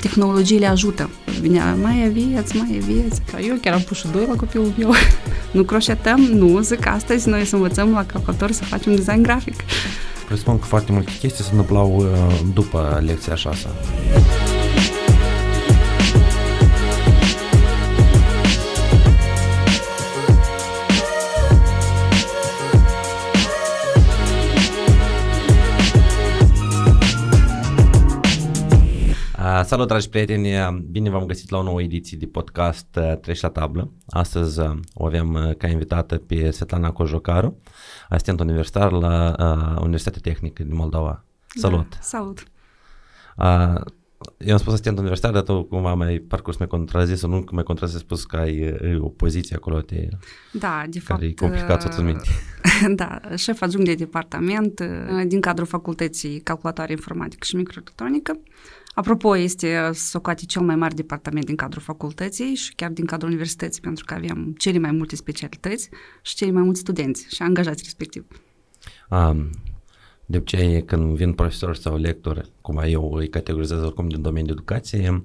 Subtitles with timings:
[0.00, 1.10] tehnologiile ajută.
[1.40, 3.20] Vinea, mai aveți, mai aveți.
[3.32, 4.92] Ca eu chiar am pus și doi la copilul meu.
[5.56, 9.54] nu croșetăm, nu, zic astăzi noi să învățăm la calculator să facem design grafic.
[10.26, 13.66] Presupun că foarte multe chestii se întâmplau uh, după lecția 6.
[29.70, 30.48] Salut, dragi prieteni!
[30.90, 33.92] Bine v-am găsit la o nouă ediție de podcast uh, Treci la tablă.
[34.08, 37.60] Astăzi uh, o avem uh, ca invitată pe Svetlana Cojocaru,
[38.08, 39.34] asistent universitar la
[39.80, 41.24] Universitatea Tehnică din Moldova.
[41.46, 41.88] Salut!
[41.90, 42.42] Da, salut!
[43.36, 43.80] Uh,
[44.38, 47.62] eu am spus asistent universitar, dar tu cumva mai parcurs mai contrazis, nu că mai
[47.62, 50.08] contrazis, spus că ai o poziție acolo te,
[50.52, 52.28] da, de care fapt, e complicat să minte.
[52.94, 54.80] Da, șef adjunct de departament
[55.26, 58.40] din cadrul facultății calculatoare informatică și microelectronică.
[58.94, 63.80] Apropo, este socoate cel mai mare departament din cadrul facultății și chiar din cadrul universității,
[63.80, 65.88] pentru că avem cele mai multe specialități
[66.22, 68.26] și cei mai mulți studenți și angajați respectiv.
[69.10, 69.50] Um,
[70.26, 75.24] de obicei, când vin profesori sau lectori, cum eu îi categorizez oricum din domeniul educației,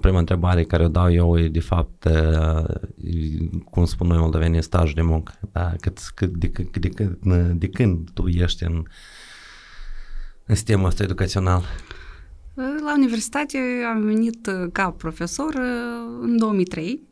[0.00, 2.08] prima întrebare care o dau eu e de fapt,
[3.70, 5.32] cum spun noi moldovenii, stajul de muncă.
[5.52, 5.74] Da?
[5.80, 8.82] Cât, cât, de, de, de, de, de când tu ești în,
[10.46, 11.62] în sistemul ăsta educațional?
[12.54, 17.02] La universitate am venit uh, ca profesor uh, în 2003.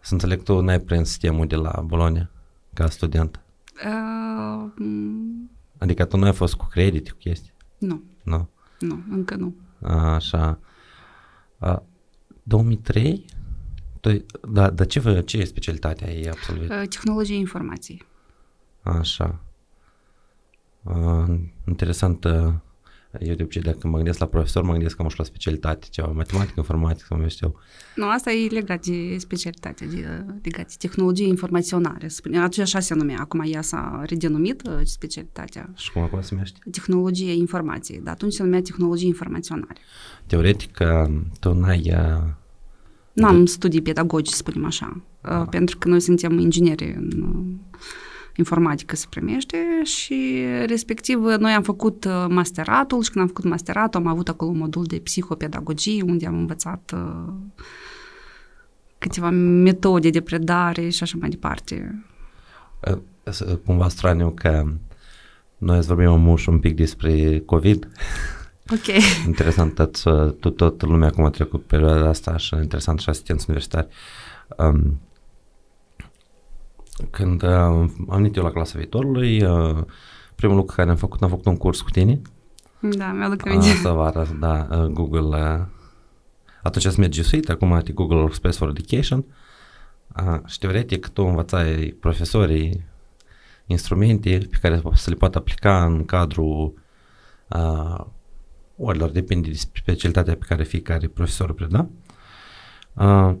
[0.00, 2.30] Să înțeleg, tu n-ai prins sistemul de la Bologna
[2.74, 3.40] ca student?
[3.86, 4.70] Uh,
[5.78, 7.52] adică tu nu ai fost cu credit, cu chestii?
[7.78, 8.02] Nu.
[8.22, 8.48] Nu?
[8.78, 9.54] Nu, încă nu.
[9.88, 10.58] Așa.
[11.58, 11.82] A,
[12.42, 13.24] 2003?
[14.00, 16.68] Tu, da, dar ce, ce e specialitatea ei absolvit?
[16.68, 18.02] Tehnologie informației.
[18.82, 19.40] Așa.
[20.82, 22.26] Uh, interesant.
[23.10, 25.86] Uh, eu de obicei, dacă mă gândesc la profesor, mă gândesc că am la specialitate,
[25.90, 27.54] ceva, matematică, informatică, sau mai știu.
[27.94, 32.08] Nu, asta e legat de specialitate, de, legat de tehnologie informaționare.
[32.40, 35.70] Aceea așa se numea, acum ea s-a redenumit uh, specialitatea.
[35.76, 36.58] Și cum acum se numește?
[36.70, 39.80] Tehnologie informației, dar atunci se numea tehnologie informaționare.
[40.26, 40.78] Teoretic,
[41.40, 41.92] tu n-ai...
[41.92, 42.38] Uh,
[43.12, 45.44] N-am studii pedagogice, spunem așa, da.
[45.44, 47.32] pentru că noi suntem ingineri în
[48.40, 54.00] informatică se primește și respectiv noi am făcut uh, masteratul și când am făcut masteratul
[54.00, 57.32] am avut acolo un modul de psihopedagogie unde am învățat uh,
[58.98, 62.04] câteva metode de predare și așa mai departe.
[63.64, 64.64] Cumva straniu că
[65.58, 67.88] noi ați vorbim mult un pic despre COVID.
[68.72, 69.02] Ok.
[69.26, 70.02] Interesant, tot,
[70.40, 73.88] tot, tot lumea acum a trecut perioada asta și interesant și asistenți universitari.
[74.56, 75.00] Um,
[77.10, 79.78] când uh, am venit eu la clasa viitorului, uh,
[80.34, 82.20] primul lucru care am făcut, am făcut un curs cu tine.
[82.80, 83.68] Da, mi-aduc aminte.
[83.68, 85.36] Asta vară, da, uh, Google.
[85.36, 85.66] Uh,
[86.62, 89.24] atunci ați merge Suite, acum e Google Workspace for Education.
[90.16, 92.84] Uh, și teoretic tu învățai profesorii
[93.66, 96.74] instrumente pe care să le poată aplica în cadrul
[97.48, 98.04] uh,
[98.76, 101.88] orilor, depinde de specialitatea pe care fiecare profesor preda.
[102.92, 103.34] Uh,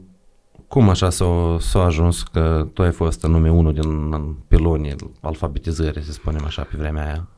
[0.70, 4.12] cum așa s-a, s-a ajuns că tu ai fost în nume unul din
[4.48, 7.28] pilonii alfabetizării, să spunem așa, pe vremea aia?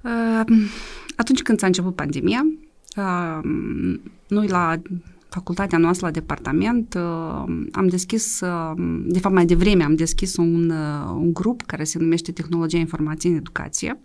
[0.00, 0.68] Uh,
[1.16, 2.46] atunci când s-a început pandemia,
[2.96, 3.50] uh,
[4.28, 4.74] noi la
[5.28, 8.40] facultatea noastră, la departament, uh, am deschis,
[9.04, 10.70] de fapt mai devreme am deschis un,
[11.14, 14.00] un grup care se numește Tehnologia Informației în Educație,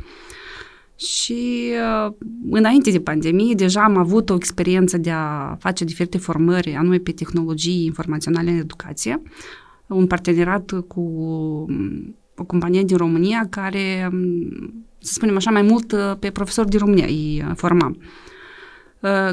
[1.04, 1.72] și
[2.06, 2.14] uh,
[2.50, 7.12] înainte de pandemie deja am avut o experiență de a face diferite formări, anume pe
[7.12, 9.22] tehnologii informaționale în educație,
[9.88, 15.92] un parteneriat cu um, o companie din România care, um, să spunem așa, mai mult
[15.92, 17.96] uh, pe profesori din România îi uh, forma.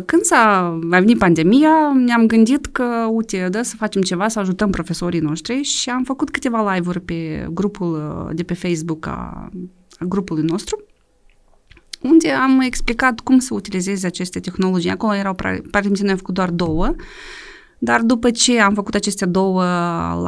[0.04, 0.58] Când s-a
[0.90, 5.62] a venit pandemia, ne-am gândit că, uite, da, să facem ceva, să ajutăm profesorii noștri
[5.62, 9.48] și am făcut câteva live-uri pe grupul de pe Facebook a,
[9.98, 10.84] a grupului nostru
[12.02, 14.90] unde am explicat cum să utilizeze aceste tehnologii.
[14.90, 16.94] Acolo erau, practic, noi am făcut doar două,
[17.78, 19.64] dar după ce am făcut aceste două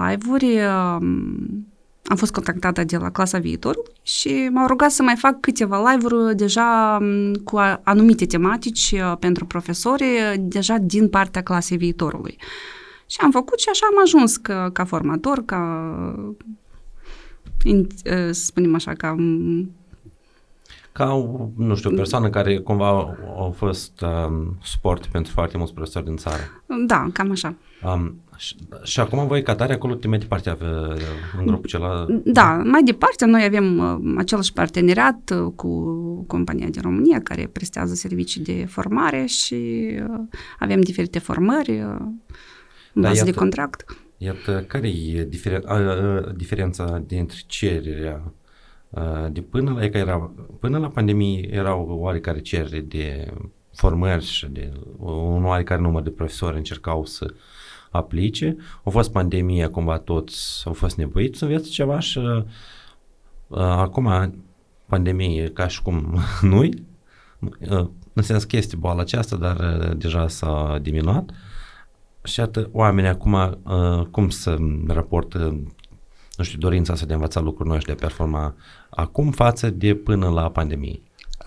[0.07, 1.67] live-uri, um,
[2.05, 6.37] am fost contactată de la clasa viitor și m-au rugat să mai fac câteva live-uri
[6.37, 10.05] deja um, cu anumite tematici uh, pentru profesori,
[10.39, 12.37] deja din partea clasei viitorului.
[13.07, 15.63] Și am făcut și așa am ajuns ca, ca formator, ca,
[17.65, 19.71] uh, să spunem așa, ca um,
[20.93, 22.89] ca, o, nu știu, o persoană care cumva
[23.39, 26.43] a fost um, suport pentru foarte mulți profesori din țară.
[26.87, 27.55] Da, cam așa.
[27.95, 30.67] Um, și, și acum voi ca tare acolo te mai departe ave,
[31.39, 32.25] în grupul celălalt?
[32.25, 35.85] Da, mai departe noi avem uh, același parteneriat uh, cu
[36.27, 40.21] compania din România care prestează servicii de formare și uh,
[40.59, 41.97] avem diferite formări uh,
[42.95, 43.97] în Da, bază de iată- contract.
[44.17, 48.33] Iată, care e diferen, a, a, diferența dintre cererea a,
[49.31, 50.31] de până la, e că era,
[50.61, 53.33] până la pandemie erau oarecare cerere de
[53.75, 57.35] formări și de un oarecare număr de profesori încercau să
[57.91, 58.57] aplice.
[58.85, 62.21] A fost pandemia, cumva toți au fost nevoiți să învețe ceva și
[63.49, 64.35] a, acum
[64.87, 66.19] pandemie ca și cum
[66.51, 66.87] nu-i,
[67.69, 71.31] a, în sens că este boala aceasta, dar a, deja s-a diminuat.
[72.23, 74.57] Și iată, oamenii acum, uh, cum să
[74.87, 75.39] raportă,
[76.37, 78.55] nu știu, dorința să de a învăța lucruri noi și de a performa
[78.95, 81.01] acum față de până la pandemie.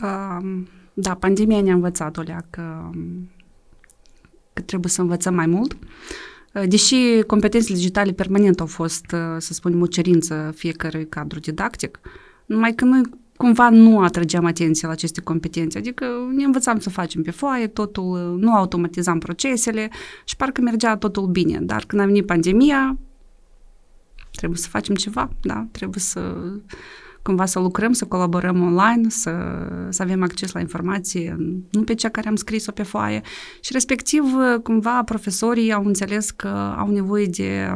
[0.03, 2.89] Um, Da, pandemia ne-a învățat, Olea, că,
[4.53, 5.77] că trebuie să învățăm mai mult.
[6.53, 11.99] Uh, Deși competențele digitale permanent au fost, uh, să spunem, o cerință fiecărui cadru didactic,
[12.45, 13.01] numai că noi
[13.37, 16.05] cumva nu atrageam atenție la aceste competențe, adică
[16.35, 19.89] ne învățam să facem pe foaie, totul, uh, nu automatizam procesele
[20.25, 21.59] și parcă mergea totul bine.
[21.59, 22.97] Dar când a venit pandemia,
[24.31, 25.67] trebuie să facem ceva, da?
[25.71, 26.35] Trebuie să
[27.25, 29.31] cumva să lucrăm, să colaborăm online, să,
[29.89, 31.35] să avem acces la informație,
[31.71, 33.21] nu pe cea care am scris-o pe foaie.
[33.61, 34.23] Și respectiv,
[34.63, 37.75] cumva, profesorii au înțeles că au nevoie de,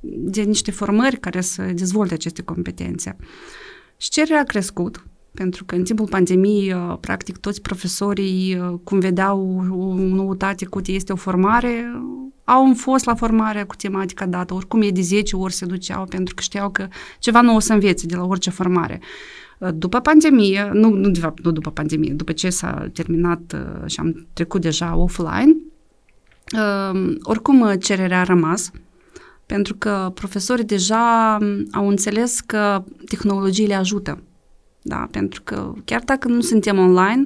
[0.00, 3.16] de niște formări care să dezvolte aceste competențe.
[3.96, 9.94] Și cererea a crescut, pentru că în timpul pandemiei, practic, toți profesorii, cum vedeau o
[9.94, 12.00] noutate, cu este o formare,
[12.48, 16.34] au fost la formare cu tematica dată, oricum e de 10 ori se duceau, pentru
[16.34, 16.88] că știau că
[17.18, 19.00] ceva nou o să învețe de la orice formare.
[19.74, 23.56] După pandemie, nu, nu de fapt, nu după pandemie, după ce s-a terminat
[23.86, 25.56] și am trecut deja offline,
[27.22, 28.70] oricum cererea a rămas,
[29.46, 31.38] pentru că profesorii deja
[31.72, 34.22] au înțeles că tehnologiile ajută.
[34.82, 35.08] Da?
[35.10, 37.24] Pentru că chiar dacă nu suntem online,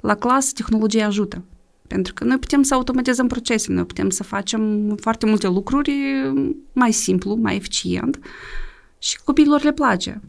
[0.00, 1.44] la clasă tehnologia ajută.
[1.86, 5.92] Pentru că noi putem să automatizăm procesele, noi putem să facem foarte multe lucruri
[6.72, 8.18] mai simplu, mai eficient
[8.98, 10.20] și copiilor le place.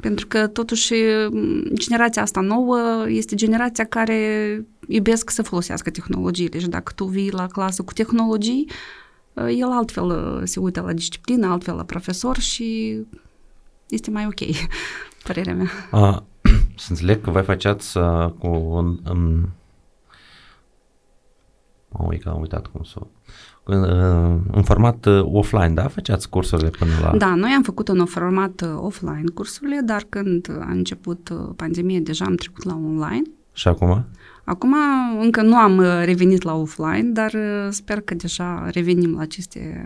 [0.00, 0.94] Pentru că totuși
[1.74, 7.46] generația asta nouă este generația care iubesc să folosească tehnologiile și dacă tu vii la
[7.46, 8.70] clasă cu tehnologii,
[9.34, 12.98] el altfel se uită la disciplină, altfel la profesor și
[13.88, 14.56] este mai ok,
[15.24, 15.70] părerea mea.
[15.90, 16.24] A,
[16.76, 19.48] să înțeleg că voi faceați uh, cu un, um,
[21.92, 23.00] am uitat, am uitat cum să
[23.70, 23.82] în,
[24.52, 25.88] în format uh, offline, da?
[25.88, 27.16] Făceați cursurile până la...
[27.16, 32.00] Da, noi am făcut în format uh, offline cursurile, dar când a început uh, pandemia,
[32.00, 33.22] deja am trecut la online.
[33.52, 34.04] Și acum?
[34.44, 34.74] Acum
[35.20, 37.32] încă nu am revenit la offline, dar
[37.70, 39.84] sper că deja revenim la aceste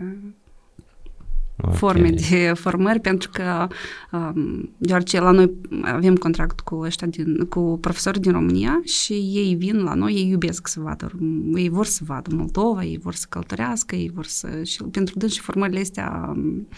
[1.62, 1.76] okay.
[1.76, 3.68] forme de formări, pentru că
[4.12, 9.54] um, deoarece la noi avem contract cu ăștia din, cu profesori din România și ei
[9.54, 11.10] vin la noi, ei iubesc să vadă,
[11.54, 14.62] ei vor să vadă Moldova, ei vor să călătorească, ei vor să...
[14.62, 16.68] și pentru dâns și formările astea um,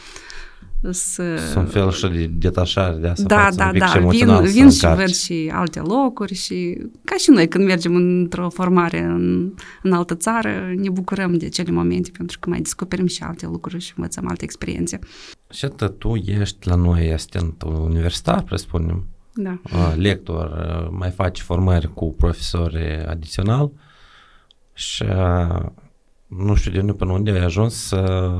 [0.90, 1.36] să...
[1.36, 4.02] Sunt fel și de detașare de asta Da, față, da, un pic da, și vin,
[4.02, 5.00] emoțional vin să și încarci.
[5.06, 9.52] văd și alte locuri și ca și noi când mergem într-o formare în,
[9.82, 13.82] în altă țară, ne bucurăm de acele momente pentru că mai descoperim și alte lucruri
[13.82, 14.98] și învățăm alte experiențe.
[15.50, 19.60] Și atât tu ești la noi asistent universitar, presupunem, Da.
[19.72, 23.70] uh, lector, uh, mai faci formări cu profesori adițional
[24.72, 25.66] și uh,
[26.36, 28.30] nu știu de unde până unde ai ajuns să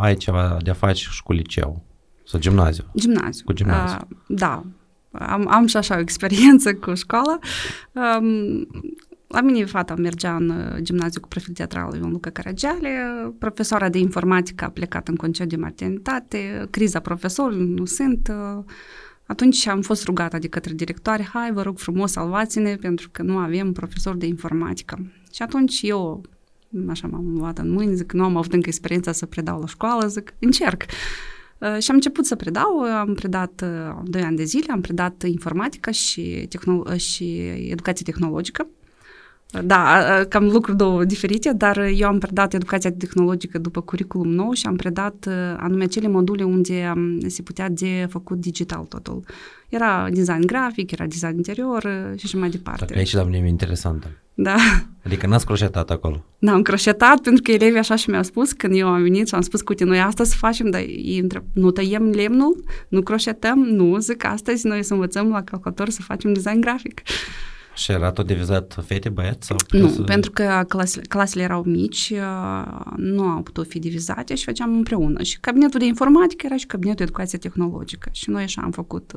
[0.00, 1.82] ai ceva de a face și cu liceu
[2.24, 2.84] sau gimnaziu.
[2.96, 3.44] Gimnaziu.
[3.44, 3.98] Cu gimnaziu.
[4.10, 4.64] Uh, da.
[5.10, 7.38] Am, am și așa o experiență cu școala.
[7.92, 8.66] Um,
[9.26, 12.90] la mine fata mergea în uh, gimnaziu cu profil teatral Ion Luca Caragiale,
[13.38, 18.28] profesoara de informatică a plecat în concediu de maternitate, criza profesorului, nu sunt.
[18.30, 18.64] Uh,
[19.26, 23.36] atunci am fost rugată de către directoare, hai, vă rog frumos, salvați-ne, pentru că nu
[23.36, 25.12] avem profesor de informatică.
[25.32, 26.22] Și atunci eu,
[26.88, 30.06] așa m-am luat în mâini, zic, nu am avut încă experiența să predau la școală,
[30.06, 30.84] zic, încerc.
[31.58, 35.22] Uh, și am început să predau, am predat uh, 2 ani de zile, am predat
[35.22, 37.38] informatică și, tehnolo- și
[37.70, 38.68] educație tehnologică.
[39.64, 44.66] Da, cam lucruri două diferite, dar eu am predat educația tehnologică după curriculum nou și
[44.66, 46.92] am predat anume cele module unde
[47.26, 49.22] se putea de făcut digital totul.
[49.68, 51.82] Era design grafic, era design interior
[52.16, 52.84] și așa mai departe.
[52.84, 54.10] Dacă aici la mine e interesantă.
[54.34, 54.56] Da.
[55.04, 56.24] Adică n-ați croșetat acolo?
[56.38, 59.40] N-am croșetat pentru că elevii așa și mi-au spus când eu am venit și am
[59.40, 63.98] spus, uite, noi asta să facem, dar ei întreb, nu tăiem lemnul, nu croșetăm, nu,
[63.98, 67.02] zic, astăzi noi să învățăm la calculator să facem design grafic.
[67.78, 69.46] Și era tot divizat fete, băieți?
[69.46, 70.02] Sau nu, să...
[70.02, 72.12] pentru că clasele, clasele erau mici,
[72.96, 75.22] nu au putut fi divizate și făceam împreună.
[75.22, 78.08] Și cabinetul de informatică era și cabinetul de educație tehnologică.
[78.12, 79.12] Și noi așa am făcut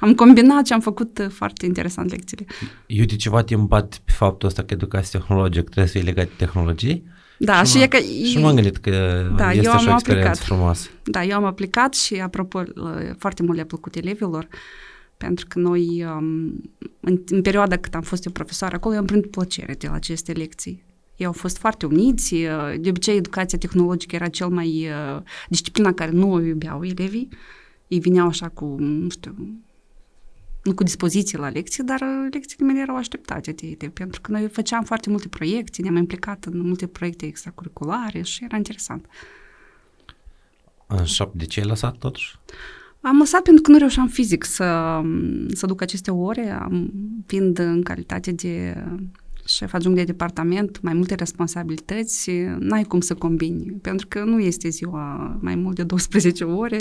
[0.00, 2.44] am combinat și am făcut foarte interesant lecțiile.
[2.86, 6.28] Eu de ceva timp bat pe faptul ăsta că educația tehnologică trebuie să fie legată
[6.36, 7.02] de tehnologie.
[7.38, 7.96] Da, și, și, e că...
[8.24, 10.38] și m-am gândit că da, este eu și o experiență aplicat.
[10.38, 10.88] frumoasă.
[11.04, 12.62] Da, eu am aplicat și, apropo,
[13.18, 14.48] foarte mult le-a plăcut elevilor,
[15.26, 16.00] pentru că noi,
[17.00, 19.92] în, în perioada cât am fost eu profesor acolo, eu am primit plăcere de la
[19.92, 20.82] aceste lecții.
[21.16, 22.34] Ei au fost foarte uniți,
[22.78, 24.88] de obicei educația tehnologică era cel mai
[25.48, 27.28] disciplina care nu o iubeau elevii.
[27.88, 29.34] Ei vineau așa cu, nu știu,
[30.62, 34.30] nu cu dispoziție la lecții, dar uh, lecțiile mele erau așteptate de ele, pentru că
[34.30, 39.06] noi făceam foarte multe proiecte, ne-am implicat în multe proiecte extracurriculare și era interesant.
[40.86, 42.38] Așa, de ce ai lăsat totuși?
[43.00, 45.00] Am lăsat pentru că nu reușeam fizic să,
[45.48, 46.90] să duc aceste ore, am,
[47.26, 48.84] fiind în calitate de
[49.44, 54.68] șef adjunct de departament, mai multe responsabilități, n-ai cum să combini, pentru că nu este
[54.68, 56.78] ziua mai mult de 12 ore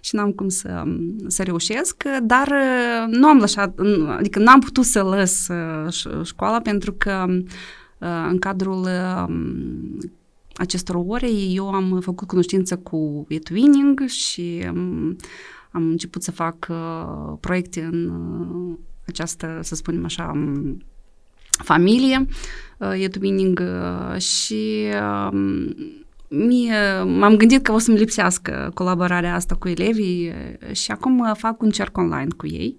[0.00, 0.82] și n-am cum să,
[1.26, 3.78] să reușesc, dar uh, nu am lăsat,
[4.18, 8.88] adică n-am putut să lăs uh, școala pentru că uh, în cadrul
[10.54, 15.16] acestor ore eu am făcut cunoștință cu eTwinning și um,
[15.72, 16.68] am început să fac
[17.40, 18.12] proiecte în
[19.06, 20.82] această, să spunem așa, um,
[21.50, 22.26] familie,
[22.98, 23.08] e
[24.18, 24.86] și
[26.28, 30.32] mie, m-am gândit că o să-mi lipsească colaborarea asta cu elevii
[30.72, 32.76] și acum fac un cerc online cu ei.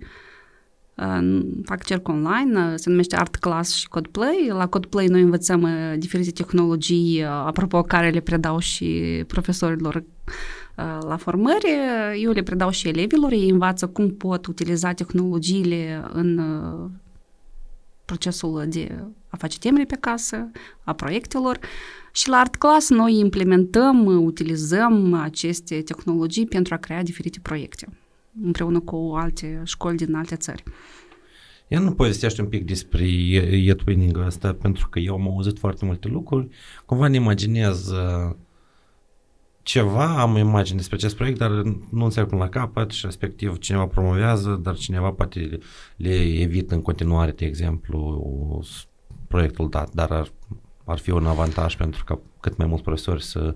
[1.65, 4.47] Fac cerc online, se numește Art Class și Codeplay.
[4.51, 10.03] La Codeplay noi învățăm diferite tehnologii, apropo, care le predau și profesorilor
[11.07, 11.67] la formări.
[12.21, 16.41] Eu le predau și elevilor, ei învață cum pot utiliza tehnologiile în
[18.05, 20.51] procesul de a face temele pe casă,
[20.83, 21.59] a proiectelor
[22.11, 27.87] și la Art Class noi implementăm, utilizăm aceste tehnologii pentru a crea diferite proiecte
[28.41, 30.63] împreună cu alte școli din alte țări.
[31.67, 33.05] Ia nu povestește un pic despre
[33.51, 36.47] e-twinning ăsta, pentru că eu am auzit foarte multe lucruri.
[36.85, 38.35] Cumva ne imaginez uh,
[39.63, 41.51] ceva, am o imagine despre acest proiect, dar
[41.89, 45.57] nu înțeleg până la capăt și respectiv cineva promovează, dar cineva poate
[45.95, 48.63] le evită în continuare, de exemplu,
[49.27, 50.31] proiectul dat, dar ar,
[50.85, 53.53] ar fi un avantaj pentru ca cât mai mulți profesori să,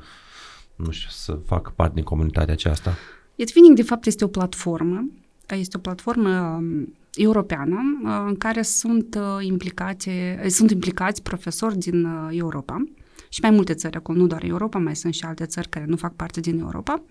[0.75, 2.93] nu știu, să facă parte din comunitatea aceasta.
[3.35, 5.09] Edfinning, de fapt, este o platformă,
[5.47, 12.05] este o platformă um, europeană uh, în care sunt uh, implicate, sunt implicați profesori din
[12.05, 12.83] uh, Europa
[13.29, 15.95] și mai multe țări acolo, nu doar Europa, mai sunt și alte țări care nu
[15.95, 17.03] fac parte din Europa.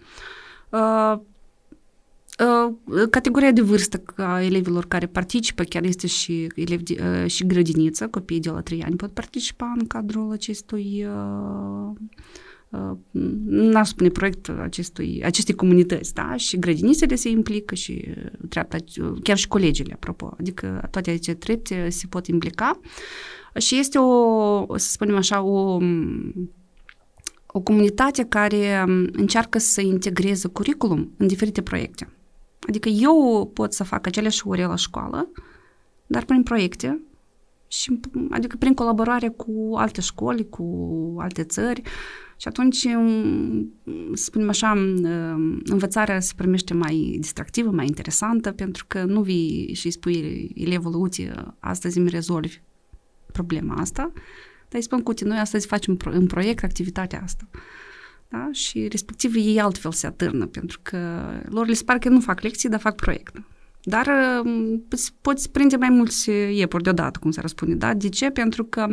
[0.71, 1.19] Uh,
[2.39, 7.47] uh, categoria de vârstă a elevilor care participă chiar este și, elevi de, uh, și
[7.47, 11.93] grădiniță, copiii de la 3 ani pot participa în cadrul acestui uh,
[12.69, 12.97] uh,
[13.45, 16.37] n-aș spune proiect acestui, acestei comunități, da?
[16.37, 18.15] Și grădinițele se implică și
[18.49, 18.77] treapta,
[19.23, 22.81] chiar și colegii, apropo, adică toate aceste trepte se pot implica.
[22.83, 22.91] Uh,
[23.59, 25.79] și este o, să spunem așa, o,
[27.47, 32.11] o comunitate care încearcă să integreze curriculum în diferite proiecte.
[32.69, 35.29] Adică eu pot să fac aceleași ore la școală,
[36.07, 37.01] dar prin proiecte
[37.69, 40.65] și adică prin colaborare cu alte școli, cu
[41.19, 41.83] alte țări
[42.37, 42.77] și atunci,
[44.15, 44.71] să spunem așa,
[45.65, 51.01] învățarea se primește mai distractivă, mai interesantă, pentru că nu vii și îi spui elevului,
[51.01, 52.61] uite, astăzi îmi rezolvi
[53.37, 54.13] problema asta,
[54.69, 57.45] dar îi spun, cu noi astăzi facem în proiect activitatea asta.
[58.29, 58.49] Da?
[58.53, 60.99] Și respectiv ei altfel se atârnă, pentru că
[61.49, 63.43] lor le se pare că nu fac lecții, dar fac proiect.
[63.83, 64.09] Dar
[64.45, 64.85] um,
[65.21, 67.75] poți prinde mai mulți iepuri deodată, cum se răspunde.
[67.75, 67.95] Da?
[67.95, 68.31] De ce?
[68.31, 68.87] Pentru că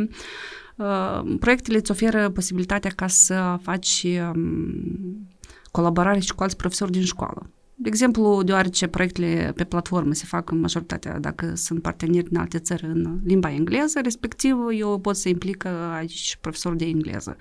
[0.76, 5.28] uh, proiectele îți oferă posibilitatea ca să faci um,
[5.70, 7.50] colaborare și cu alți profesori din școală.
[7.76, 12.58] De exemplu, deoarece proiectele pe platformă se fac în majoritatea, dacă sunt parteneri din alte
[12.58, 15.64] țări în limba engleză, respectiv eu pot să implic
[15.96, 17.36] aici profesor de engleză.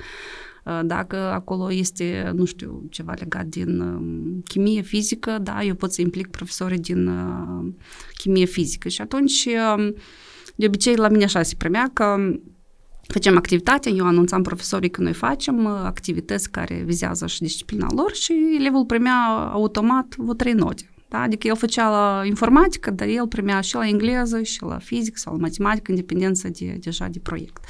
[0.85, 6.01] Dacă acolo este, nu știu, ceva legat din um, chimie fizică, da, eu pot să
[6.01, 7.71] implic profesorii din uh,
[8.17, 9.47] chimie fizică și atunci
[9.77, 9.95] um,
[10.55, 12.15] De obicei, la mine așa se primea că
[13.07, 18.33] facem activitatea, eu anunțam profesorii că noi facem activități care vizează și disciplina lor și
[18.59, 20.89] elevul primea automat vreo trei note.
[21.07, 21.21] Da?
[21.21, 25.33] Adică el făcea la informatică, dar el primea și la engleză, și la fizică sau
[25.33, 27.65] la matematică, în dependență de, deja de proiect.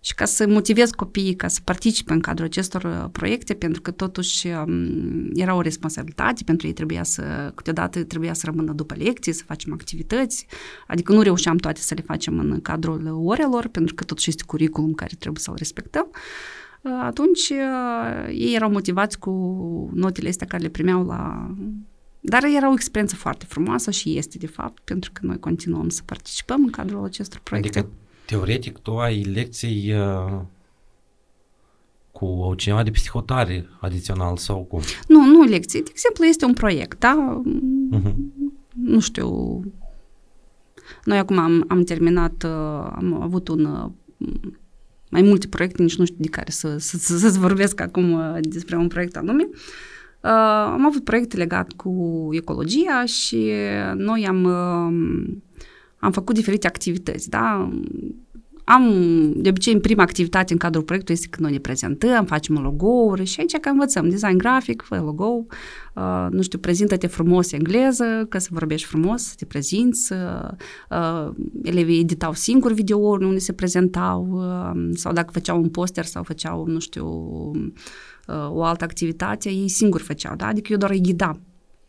[0.00, 3.90] Și ca să motivez copiii ca să participe în cadrul acestor uh, proiecte, pentru că
[3.90, 9.32] totuși um, era o responsabilitate, pentru ei trebuia să, câteodată trebuia să rămână după lecții,
[9.32, 10.46] să facem activități,
[10.86, 14.92] adică nu reușeam toate să le facem în cadrul orelor, pentru că totuși este curriculum
[14.92, 16.10] care trebuie să-l respectăm.
[16.80, 19.30] Uh, atunci uh, ei erau motivați cu
[19.94, 21.50] notele astea care le primeau la
[22.20, 26.02] dar era o experiență foarte frumoasă și este, de fapt, pentru că noi continuăm să
[26.04, 27.78] participăm în cadrul acestor proiecte.
[27.78, 27.92] Adică,
[28.30, 30.40] teoretic, tu ai lecții uh,
[32.12, 34.80] cu cineva de psihotare adițional sau cum?
[35.08, 35.82] Nu, nu lecții.
[35.82, 37.42] De exemplu, este un proiect, da?
[37.94, 38.14] Uh-huh.
[38.74, 39.60] Nu știu.
[41.04, 43.90] Noi acum am, am terminat, uh, am avut un uh,
[45.10, 48.36] mai multe proiecte, nici nu știu de care să, să, să, să-ți vorbesc acum uh,
[48.40, 49.48] despre un proiect anume.
[49.50, 49.58] Uh,
[50.22, 50.30] Uh,
[50.72, 53.52] am avut proiecte legate cu ecologia și
[53.94, 55.24] noi am, uh,
[56.00, 57.70] am făcut diferite activități, da?
[58.64, 58.92] Am,
[59.36, 63.24] de obicei, în prima activitate în cadrul proiectului este când noi ne prezentăm, facem logo-uri
[63.24, 65.46] și aici că învățăm design grafic, fă logo,
[65.94, 71.30] uh, nu știu, prezintă-te frumos engleză, că să vorbești frumos, să te prezinți, uh,
[71.62, 76.66] elevii editau singuri videouri unde se prezentau uh, sau dacă făceau un poster sau făceau,
[76.66, 77.06] nu știu,
[78.30, 80.46] Uh, o altă activitate, ei singuri făceau, da?
[80.46, 81.40] Adică eu doar îi ghidam.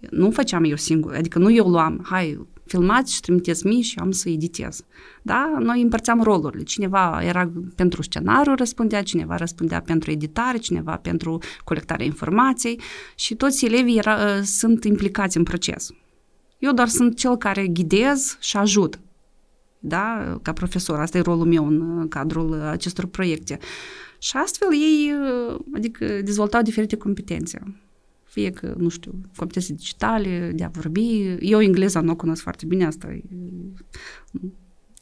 [0.10, 4.12] Nu făceam eu singur, adică nu eu luam, hai, filmați și trimiteți mie și am
[4.12, 4.84] să editez.
[5.22, 5.56] Da?
[5.60, 6.64] Noi împărțeam rolurile.
[6.64, 12.80] Cineva era pentru scenariu, răspundea, cineva răspundea pentru editare, cineva pentru colectarea informației
[13.16, 15.90] și toți elevii era, uh, sunt implicați în proces.
[16.60, 19.00] Eu doar sunt cel care ghidez și ajut.
[19.80, 20.38] Da?
[20.42, 23.58] Ca profesor, asta e rolul meu în uh, cadrul acestor proiecte.
[24.20, 27.60] Și astfel ei, uh, adică, dezvoltau diferite competențe.
[28.32, 31.36] Fie că, nu știu, competențe digitale, de a vorbi.
[31.40, 33.22] Eu engleza nu o cunosc foarte bine, asta e,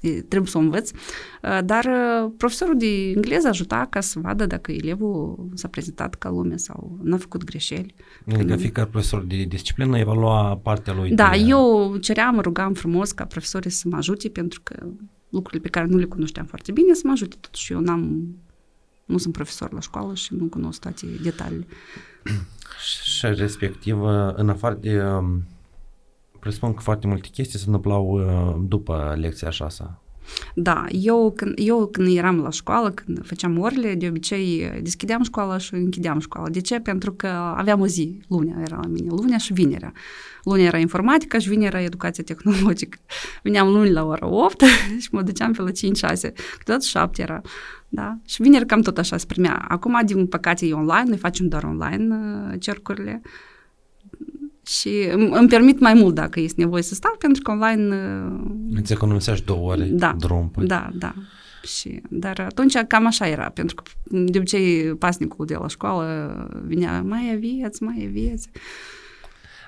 [0.02, 0.92] e, trebuie să o învăț.
[0.92, 6.30] Uh, dar uh, profesorul de engleză ajuta ca să vadă dacă elevul s-a prezentat ca
[6.30, 7.96] lume sau n-a făcut greșeli.
[8.34, 11.12] Adică fiecare profesor de disciplină evalua partea lui.
[11.12, 11.38] Da, de...
[11.48, 14.86] eu ceream, rugam frumos ca profesorii să mă ajute pentru că
[15.30, 17.36] lucrurile pe care nu le cunoșteam foarte bine să mă ajute.
[17.40, 18.28] Totuși eu n-am
[19.06, 21.66] nu sunt profesor la școală și nu cunosc toate detaliile.
[22.84, 24.02] Și respectiv,
[24.34, 25.04] în afară de...
[25.04, 25.48] Um,
[26.40, 30.02] presupun că foarte multe chestii se întâmplau uh, după lecția șasea.
[30.56, 35.58] Da, eu când, eu când eram la școală, când făceam orele, de obicei deschideam școala
[35.58, 36.50] și închideam școala.
[36.50, 36.80] De ce?
[36.80, 39.94] Pentru că aveam o zi, lunea era la mine, lunea și vinerea.
[40.44, 43.00] Lunea era informatica și vinerea era educația tehnologică.
[43.44, 44.62] Veneam luni la ora 8
[45.00, 45.74] și mă duceam pe la 5-6,
[46.58, 47.42] câteodată 7 era.
[47.90, 48.18] Da?
[48.26, 49.66] Și vineri cam tot așa se primea.
[49.68, 53.22] Acum, din păcate, e online, noi facem doar online uh, cercurile
[54.70, 57.96] și îmi, îmi permit mai mult dacă este nevoie să stau, pentru că online...
[57.96, 58.42] Uh,
[58.76, 60.50] Îți economisești două ore da, drum.
[60.50, 60.66] Păi.
[60.66, 61.14] Da, da.
[61.64, 67.02] Și, dar atunci cam așa era, pentru că de obicei pasnicul de la școală vinea,
[67.02, 68.50] mai aveți, mai aveți.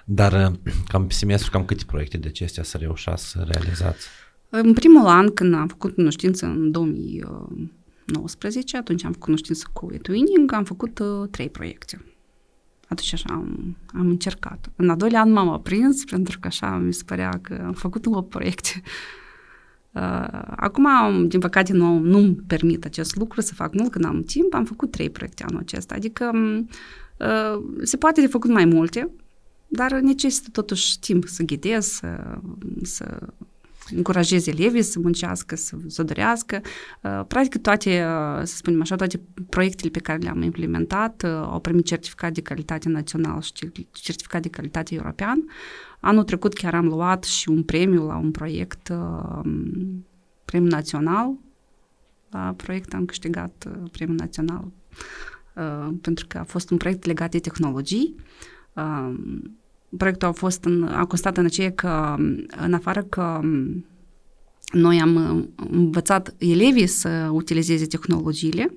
[0.05, 0.51] Dar uh,
[0.87, 4.07] cam pe semestru, cam câte proiecte de acestea să reușați să realizați?
[4.49, 10.53] În primul an, când am făcut cunoștință în 2019, atunci am făcut cunoștință cu eTwinning,
[10.53, 12.05] am făcut uh, trei proiecte.
[12.91, 14.71] Atunci așa am, am încercat.
[14.75, 18.05] În a doilea an m-am aprins pentru că așa mi se părea că am făcut
[18.05, 18.81] 8 proiecte.
[19.93, 20.87] Uh, acum,
[21.27, 24.53] din păcate, nu, nu-mi permit acest lucru să fac mult când am timp.
[24.53, 25.95] Am făcut trei proiecte anul acesta.
[25.95, 26.31] Adică
[27.17, 29.11] uh, se poate de făcut mai multe,
[29.67, 32.39] dar necesită totuși timp să ghidez, să,
[32.81, 33.19] să
[33.95, 36.61] încurajezi elevii să muncească, să, să dorească.
[37.01, 41.59] Uh, practic toate, uh, să spunem așa, toate proiectele pe care le-am implementat uh, au
[41.59, 43.53] primit certificat de calitate național și
[43.91, 45.43] certificat de calitate european.
[45.99, 48.91] Anul trecut chiar am luat și un premiu la un proiect,
[50.45, 51.33] premiu național.
[52.29, 54.71] La proiect am câștigat premiul național
[56.01, 58.15] pentru că a fost un proiect legat de tehnologii
[59.97, 62.15] proiectul a fost în, a constat în aceea că,
[62.63, 63.39] în afară că
[64.71, 68.73] noi am învățat elevii să utilizeze tehnologiile,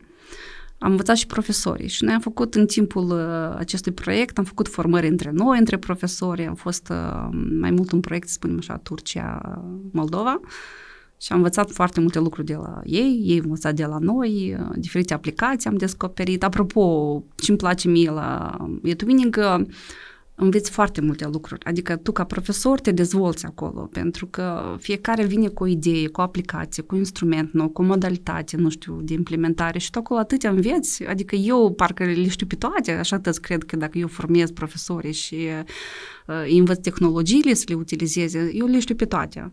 [0.79, 4.69] am învățat și profesorii și noi am făcut în timpul uh, acestui proiect, am făcut
[4.69, 7.29] formări între noi, între profesori, am fost uh,
[7.61, 10.41] mai mult un proiect, să spunem așa, Turcia-Moldova
[11.21, 14.57] și am învățat foarte multe lucruri de la ei, ei au învățat de la noi,
[14.59, 16.45] uh, diferite aplicații am descoperit.
[16.45, 19.65] Apropo, ce îmi place mie la YouTube, că
[20.35, 21.65] înveți foarte multe lucruri.
[21.65, 26.21] Adică tu ca profesor te dezvolți acolo, pentru că fiecare vine cu o idee, cu
[26.21, 29.99] o aplicație, cu un instrument nou, cu o modalitate, nu știu, de implementare și tu
[29.99, 33.99] acolo atâtea înveți, adică eu parcă le știu pe toate, așa tăți cred că dacă
[33.99, 35.37] eu formez profesorii și
[36.27, 39.51] uh, învăț tehnologiile să le utilizeze, eu le știu pe toate.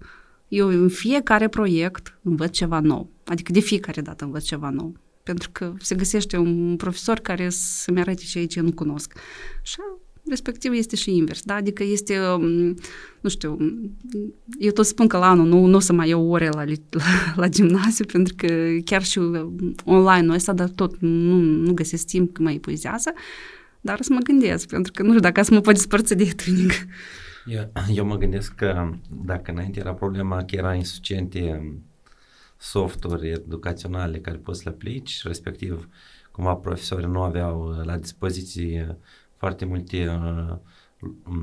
[0.48, 5.50] Eu în fiecare proiect învăț ceva nou, adică de fiecare dată învăț ceva nou pentru
[5.52, 9.18] că se găsește un profesor care să-mi arate ce aici nu cunosc.
[9.62, 9.78] Și
[10.32, 11.54] respectiv este și invers, da?
[11.54, 12.76] Adică este, um,
[13.22, 13.58] nu știu,
[14.60, 17.04] eu tot spun că la anul nu, nu o să mai iau ore la, la,
[17.36, 18.48] la gimnaziu, pentru că
[18.86, 19.20] chiar și
[19.86, 23.14] online-ul ăsta, dar tot nu, nu găsesc timp că mă epuizează,
[23.82, 26.72] dar să mă gândesc, pentru că nu știu dacă să mă pot dispărți de tuning.
[27.46, 28.90] Eu, eu mă gândesc că
[29.26, 31.74] dacă înainte era problema că era insuficiente
[32.58, 35.90] softuri educaționale care poți să le aplici, respectiv
[36.32, 38.98] cumva profesorii nu aveau la dispoziție
[39.42, 40.58] foarte multe uh,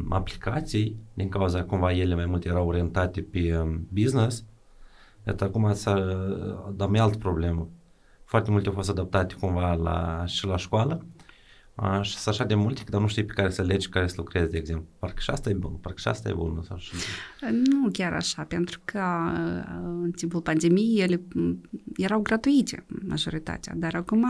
[0.08, 4.44] aplicații, din cauza cumva ele mai mult erau orientate pe um, business.
[5.26, 5.94] Iată, acum s-a
[6.76, 7.68] dat mai altă problemă.
[8.24, 11.04] Foarte multe au fost adaptate cumva la, și la școală
[12.02, 14.50] și sunt așa de multe, dar nu știi pe care să alegi, care să lucrezi,
[14.50, 14.86] de exemplu.
[14.98, 16.62] Parcă și asta e bun, parcă și asta e bun.
[16.66, 16.92] Sau și...
[17.50, 19.02] Nu chiar așa, pentru că
[20.02, 21.22] în timpul pandemiei ele
[21.96, 24.26] erau gratuite, majoritatea, dar acum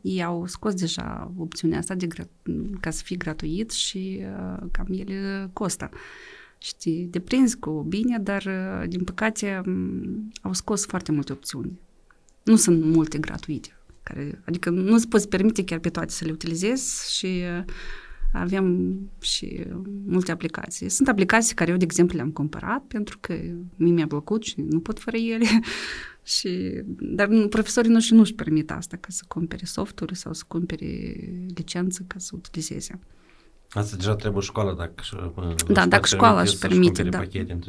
[0.00, 2.06] ei au scos deja opțiunea asta de
[2.80, 4.22] ca să fie gratuit și
[4.70, 5.90] cam ele costă.
[6.58, 8.46] Și te deprinzi cu bine, dar
[8.88, 9.62] din păcate
[10.42, 11.80] au scos foarte multe opțiuni.
[12.42, 13.68] Nu sunt multe gratuite
[14.04, 17.64] care, adică nu îți poți permite chiar pe toate să le utilizezi și uh,
[18.32, 19.64] avem și
[20.06, 20.88] multe aplicații.
[20.88, 23.34] Sunt aplicații care eu, de exemplu, le-am cumpărat pentru că
[23.76, 25.46] mie mi-a plăcut și nu pot fără ele.
[26.36, 31.14] și, dar profesorii noștri nu-și permit asta, ca să cumpere softuri sau să cumpere
[31.54, 32.98] licență ca să utilizeze.
[33.74, 35.02] Asta deja trebuie școala dacă
[35.68, 37.22] Da, dacă școala își permite, da.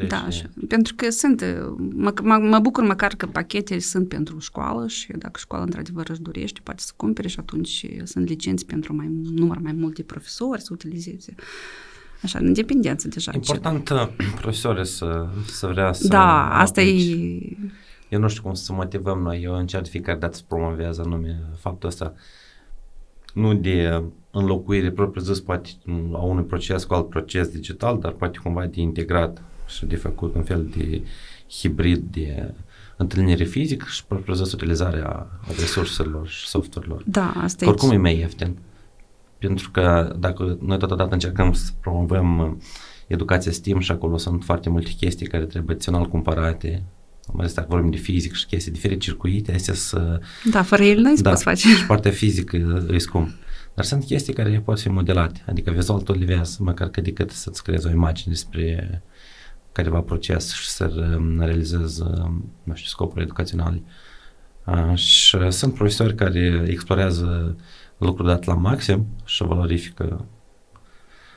[0.08, 0.46] da și...
[0.68, 1.44] pentru că sunt,
[1.78, 6.22] mă, mă, mă bucur măcar că pachetele sunt pentru școală și dacă școala într-adevăr își
[6.22, 10.62] dorește, poate să cumpere și atunci sunt licenți pentru mai număr mai mult de profesori
[10.62, 11.36] să utilizeze.
[12.22, 13.32] Așa, în dependență deja.
[13.34, 14.10] Important ce...
[14.36, 16.08] profesorii să, să vrea să...
[16.08, 17.58] Da, asta e...
[18.10, 21.90] Eu nu știu cum să motivăm noi, eu încerc fiecare dată să promovează anume faptul
[21.90, 22.14] ăsta
[23.34, 24.04] nu de
[24.36, 25.70] înlocuire propriu-zis poate
[26.12, 30.36] a unui proces cu alt proces digital, dar poate cumva de integrat și de făcut
[30.36, 31.02] un fel de
[31.50, 32.54] hibrid de
[32.98, 35.28] întâlnire fizică și propriu-zis utilizarea
[35.60, 37.04] resurselor și softurilor.
[37.06, 38.58] Da, asta Oricum e mai ieftin.
[39.38, 42.62] Pentru că dacă noi totodată încercăm să promovăm
[43.08, 46.84] educația STEAM și acolo sunt foarte multe chestii care trebuie adițional cumpărate,
[47.28, 50.20] mai ales dacă vorbim de fizic și chestii diferite, circuite, astea să...
[50.52, 51.68] Da, fără el nu da, poți face.
[51.68, 53.30] și partea fizică e scump.
[53.76, 57.64] Dar sunt chestii care pot fi modelate, adică vizual tot livează, măcar că decât să-ți
[57.64, 59.02] creezi o imagine despre
[59.72, 60.86] careva proces și să
[61.38, 62.04] realizezi,
[62.64, 63.82] nu știu, scopuri educaționale.
[64.94, 67.56] Și sunt profesori care explorează
[67.98, 70.26] lucrul dat la maxim și valorifică.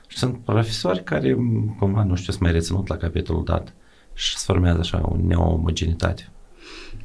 [0.06, 1.32] Și sunt profesori care,
[1.78, 3.74] cumva, nu știu, sunt mai reținut la capitolul dat
[4.14, 6.28] și se formează așa o neomogenitate.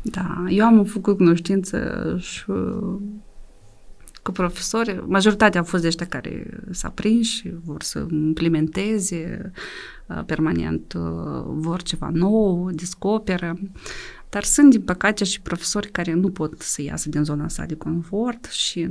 [0.01, 1.77] Da, eu am făcut cunoștință
[2.19, 2.43] și
[4.23, 9.51] cu profesori, majoritatea au fost de ăștia care s-a prins și vor să implementeze
[10.07, 13.59] uh, permanent, uh, vor ceva nou, descoperă.
[14.29, 17.75] Dar sunt, din păcate, și profesori care nu pot să iasă din zona sa de
[17.75, 18.89] confort și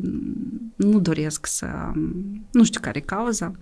[0.77, 1.66] nu doresc să,
[2.51, 3.53] nu știu care e cauza,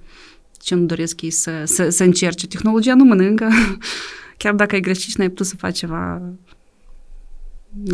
[0.58, 2.46] ce nu doresc ei să, să, să încerce.
[2.46, 3.48] Tehnologia nu mănâncă,
[4.38, 6.22] chiar dacă ai greșit și n-ai putut să faci ceva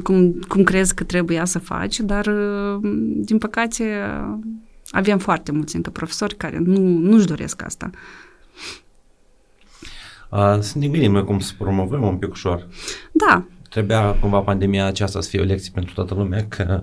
[0.02, 2.26] cum, cum crezi că trebuia să faci, dar,
[3.14, 4.10] din păcate,
[4.90, 7.90] avem foarte mulți încă profesori care nu, nu-și doresc asta.
[10.28, 12.66] A, să ne gândim noi cum să promovăm un pic ușor.
[13.12, 13.44] Da.
[13.70, 16.82] Trebuia cumva pandemia aceasta să fie o lecție pentru toată lumea că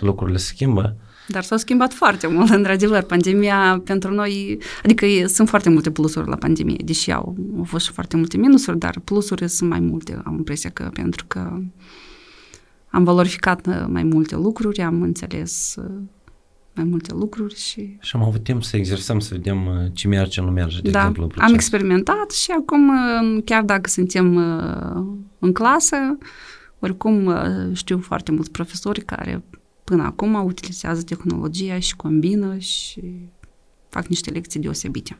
[0.00, 0.96] lucrurile se schimbă.
[1.28, 3.02] Dar s-au schimbat foarte mult, într-adevăr.
[3.02, 7.92] Pandemia pentru noi, adică sunt foarte multe plusuri la pandemie, deși au, au fost și
[7.92, 11.60] foarte multe minusuri, dar plusuri sunt mai multe, am impresia că pentru că
[12.90, 16.00] am valorificat uh, mai multe lucruri, am înțeles uh,
[16.74, 17.96] mai multe lucruri și...
[18.00, 20.90] Și am avut timp să exersăm, să vedem uh, ce merge, ce nu merge, de
[20.90, 21.48] da, exemplu, în proces.
[21.48, 22.92] am experimentat și acum,
[23.44, 24.36] chiar dacă suntem
[25.38, 25.96] în clasă,
[26.78, 27.34] oricum
[27.72, 29.42] știu foarte mulți profesori care
[29.88, 33.28] până acum utilizează tehnologia și combină și
[33.88, 35.18] fac niște lecții deosebite.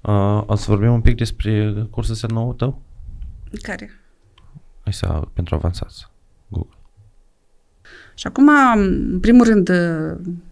[0.00, 2.82] Uh, o să vorbim un pic despre cursul ăsta nou tău?
[3.62, 3.90] Care?
[4.82, 6.06] Hai să, pentru avansați,
[6.48, 6.76] Google.
[8.14, 9.70] Și acum, în primul rând,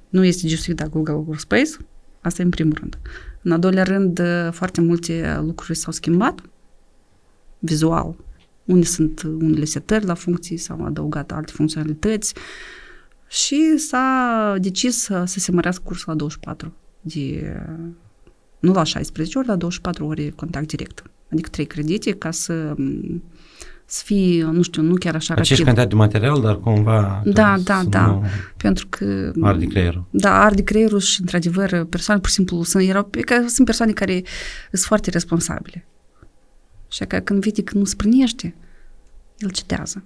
[0.09, 1.76] nu este justificat Google Workspace,
[2.20, 2.98] Asta e în primul rând.
[3.42, 6.40] În al doilea rând, uh, foarte multe lucruri s-au schimbat
[7.59, 8.16] vizual.
[8.64, 12.35] Unde sunt unele setări la funcții, s-au adăugat alte funcționalități
[13.31, 17.57] și s-a decis să, să se mărească cursul la 24 de,
[18.59, 21.03] nu la 16 ori, la 24 ore contact direct.
[21.33, 22.75] Adică trei credite ca să
[23.85, 25.64] să fie, nu știu, nu chiar așa Aceeași rapid.
[25.64, 27.23] cantitate de material, dar cumva...
[27.25, 28.07] Da, da, să da.
[28.07, 28.25] nu
[28.57, 29.33] Pentru că...
[29.40, 30.05] Arde creierul.
[30.11, 34.23] Da, arde creierul și, într-adevăr, persoane, pur și simplu, sunt, erau, că sunt persoane care
[34.73, 35.87] sunt foarte responsabile.
[36.90, 38.55] Și că când vede că nu sprânește,
[39.38, 40.05] el citează.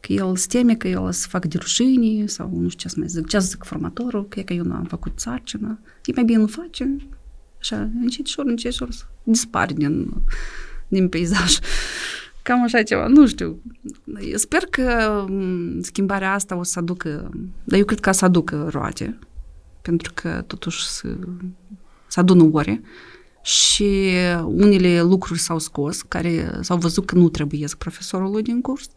[0.00, 2.94] Că el se teme că el să facă de rușine sau nu știu ce să
[2.98, 5.80] mai zic, ce să zic formatorul, că e că eu nu am făcut sarcină.
[6.04, 6.96] E mai bine nu face.
[7.58, 10.22] Așa, încet și încet și să dispare din,
[10.88, 11.58] din peisaj.
[12.42, 13.62] Cam așa ceva, nu știu.
[14.30, 17.30] Eu sper că m, schimbarea asta o să aducă,
[17.64, 19.18] dar eu cred că să aducă roade,
[19.82, 21.16] pentru că totuși să,
[22.06, 22.82] să adună ore
[23.42, 24.10] și
[24.44, 28.90] unele lucruri s-au scos, care s-au văzut că nu trebuie să profesorului din curs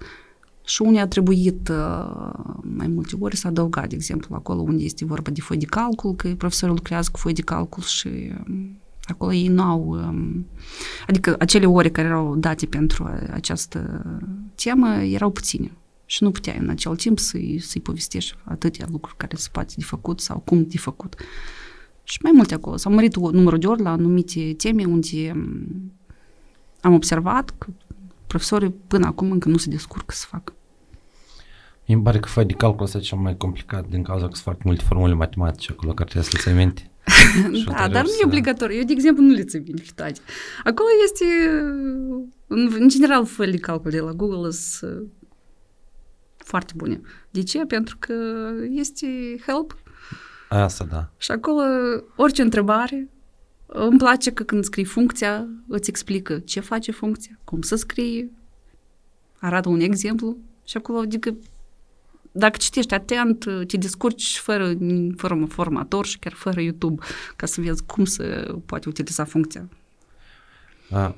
[0.65, 5.05] și unii a trebuit uh, mai multe ori să adăuga, de exemplu, acolo unde este
[5.05, 8.07] vorba de foi de calcul, că profesorul lucrează cu foi de calcul și
[8.47, 10.45] um, acolo ei nu au, um,
[11.07, 14.05] adică acele ore care erau date pentru această
[14.55, 15.71] temă erau puține
[16.05, 19.83] și nu puteai în acel timp să-i, să-i povestești atâtea lucruri care se poate de
[19.83, 21.15] făcut sau cum de făcut.
[22.03, 22.77] Și mai multe acolo.
[22.77, 25.91] S-au mărit numărul de ori la anumite teme unde um,
[26.81, 27.67] am observat că
[28.33, 30.53] profesorii până acum încă nu se descurcă să facă.
[31.87, 34.43] Mi pare că foi de calcul ăsta e cel mai complicat din cauza că sunt
[34.43, 36.81] foarte multe formule matematice acolo care trebuie să le ții minte.
[37.59, 38.77] Și da, ulterior dar nu e să- obligatoriu.
[38.77, 40.19] Eu, de exemplu, nu le țin minte pe toate.
[40.63, 41.25] Acolo este,
[42.47, 45.07] în, în general, fel de calcul de la Google sunt uh,
[46.37, 47.01] foarte bune.
[47.29, 47.65] De ce?
[47.65, 48.13] Pentru că
[48.69, 49.07] este
[49.45, 49.77] help
[50.49, 51.09] Asta da.
[51.17, 51.61] și acolo
[52.15, 53.09] orice întrebare
[53.65, 58.29] îmi place că când scrii funcția, îți explică ce face funcția, cum să scrie,
[59.39, 61.35] arată un exemplu și acolo, adică,
[62.31, 64.73] dacă citești atent, te descurci fără,
[65.15, 67.03] fără un formator și chiar fără YouTube,
[67.35, 69.69] ca să vezi cum să poate utiliza funcția.
[70.91, 71.15] A,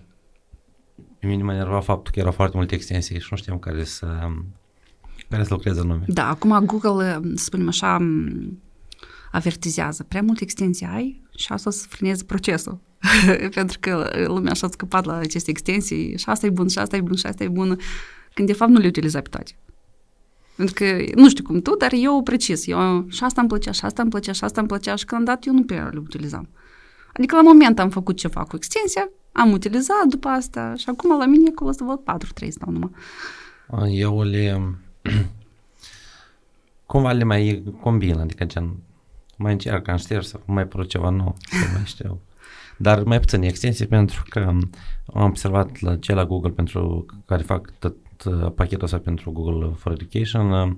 [1.20, 4.28] pe mine mă enerva faptul că erau foarte multe extensii și nu știam care să,
[5.30, 6.04] care să lucreze în nume.
[6.08, 8.62] Da, acum Google, să spunem așa, m,
[9.32, 10.04] avertizează.
[10.04, 12.80] Prea multe extensii ai și asta o să frâneze procesul.
[13.56, 16.96] Pentru că lumea așa a scăpat la aceste extensii și asta e bun, și asta
[16.96, 17.76] e bun, și asta e bună,
[18.34, 19.56] când de fapt nu le utiliza pe toate.
[20.56, 23.86] Pentru că, nu știu cum tu, dar eu precis, eu și asta îmi plăcea, și
[23.86, 26.00] asta îmi plăcea, și asta îmi plăcea și când am dat eu nu prea le
[26.00, 26.50] utilizam.
[27.14, 31.26] Adică la moment am făcut ceva cu extensia, am utilizat după asta și acum la
[31.26, 32.00] mine acolo să văd
[32.46, 32.92] 4-3 stau numai.
[33.68, 34.76] A, Eu le...
[36.86, 38.76] cumva le mai combin, adică gen
[39.36, 42.22] mai încerc în șterg sau mai produc ceva nou, să mai știu.
[42.78, 44.72] Dar mai puțin extensii pentru că am
[45.24, 47.96] observat la cei la Google pentru care fac tot
[48.26, 50.72] uh, pachetul ăsta pentru Google for Education uh,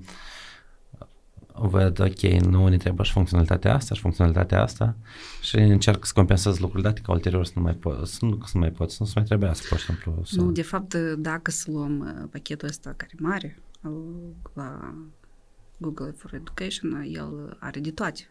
[1.60, 4.96] văd, ok, nu ne trebuie și funcționalitatea asta și funcționalitatea asta
[5.42, 8.52] și încerc să compensez lucruri date ca ulterior să nu mai pot, să nu, să
[8.54, 10.22] nu mai pot, să nu se mai trebuiască, pur și simplu.
[10.26, 10.42] Să...
[10.42, 13.94] Nu, de fapt, dacă să luăm uh, pachetul ăsta care e mare, al,
[14.54, 14.96] la
[15.78, 18.28] Google for Education, uh, el are de toate.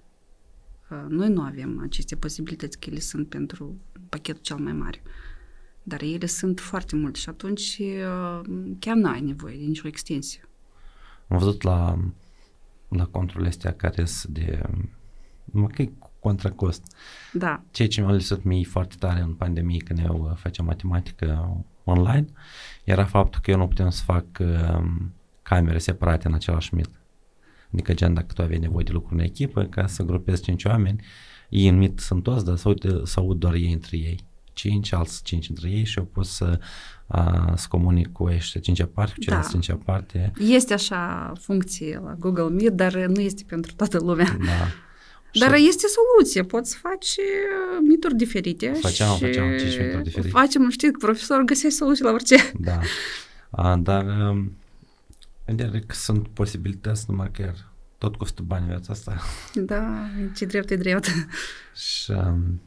[0.90, 3.77] Uh, Noi nu avem aceste posibilități, că ele sunt pentru
[4.09, 5.03] pachetul cel mai mare.
[5.83, 8.40] Dar ele sunt foarte multe și atunci uh,
[8.79, 10.49] chiar nu ai nevoie de nicio extensie.
[11.29, 11.99] Am văzut la,
[12.88, 14.62] la controlele astea care sunt de,
[15.44, 16.96] mă, că e cu contra cost.
[17.33, 21.57] Da, Ceea ce mi-a lipsit mie foarte tare în pandemie când eu uh, făceam matematică
[21.85, 22.27] online
[22.85, 24.85] era faptul că eu nu puteam să fac uh,
[25.42, 26.90] camere separate în același meet.
[27.77, 31.01] Adică gen dacă tu aveai nevoie de lucruri în echipă ca să grupezi cinci oameni,
[31.49, 34.19] ei în meet sunt toți, dar să aud, să aud doar ei între ei.
[34.53, 36.59] Cinci, alți cinci între ei și eu pot să,
[37.07, 39.59] uh, să comunic cu ăștia cinci aparte, cu ceilalți Da.
[39.59, 40.33] cinci aparte.
[40.39, 44.37] este așa funcție la Google Meet, dar nu este pentru toată lumea.
[44.39, 44.53] Da.
[45.41, 48.73] Dar Și- este soluție, poți să faci uh, mituri diferite.
[48.81, 50.29] Făceam, și făceam cinci mituri diferite.
[50.29, 52.37] Facem, știi, că profesorul găsește soluții la orice.
[52.59, 52.79] Da.
[53.51, 54.07] A, dar
[55.49, 59.17] um, gânderea că sunt posibilități, numai că iar tot costă bani viața asta.
[59.55, 61.07] Da, ce drept e drept.
[61.75, 62.61] Și, um,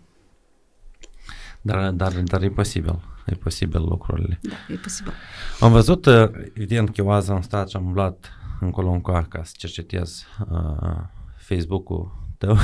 [1.61, 2.99] dar, dar, dar e posibil.
[3.25, 4.39] E posibil lucrurile.
[4.41, 5.13] Da, e posibil.
[5.59, 9.43] Am văzut, uh, evident, că eu azi am stat și am umblat încolo încoa ca
[9.43, 11.03] să cercetez uh,
[11.37, 12.57] Facebook-ul tău.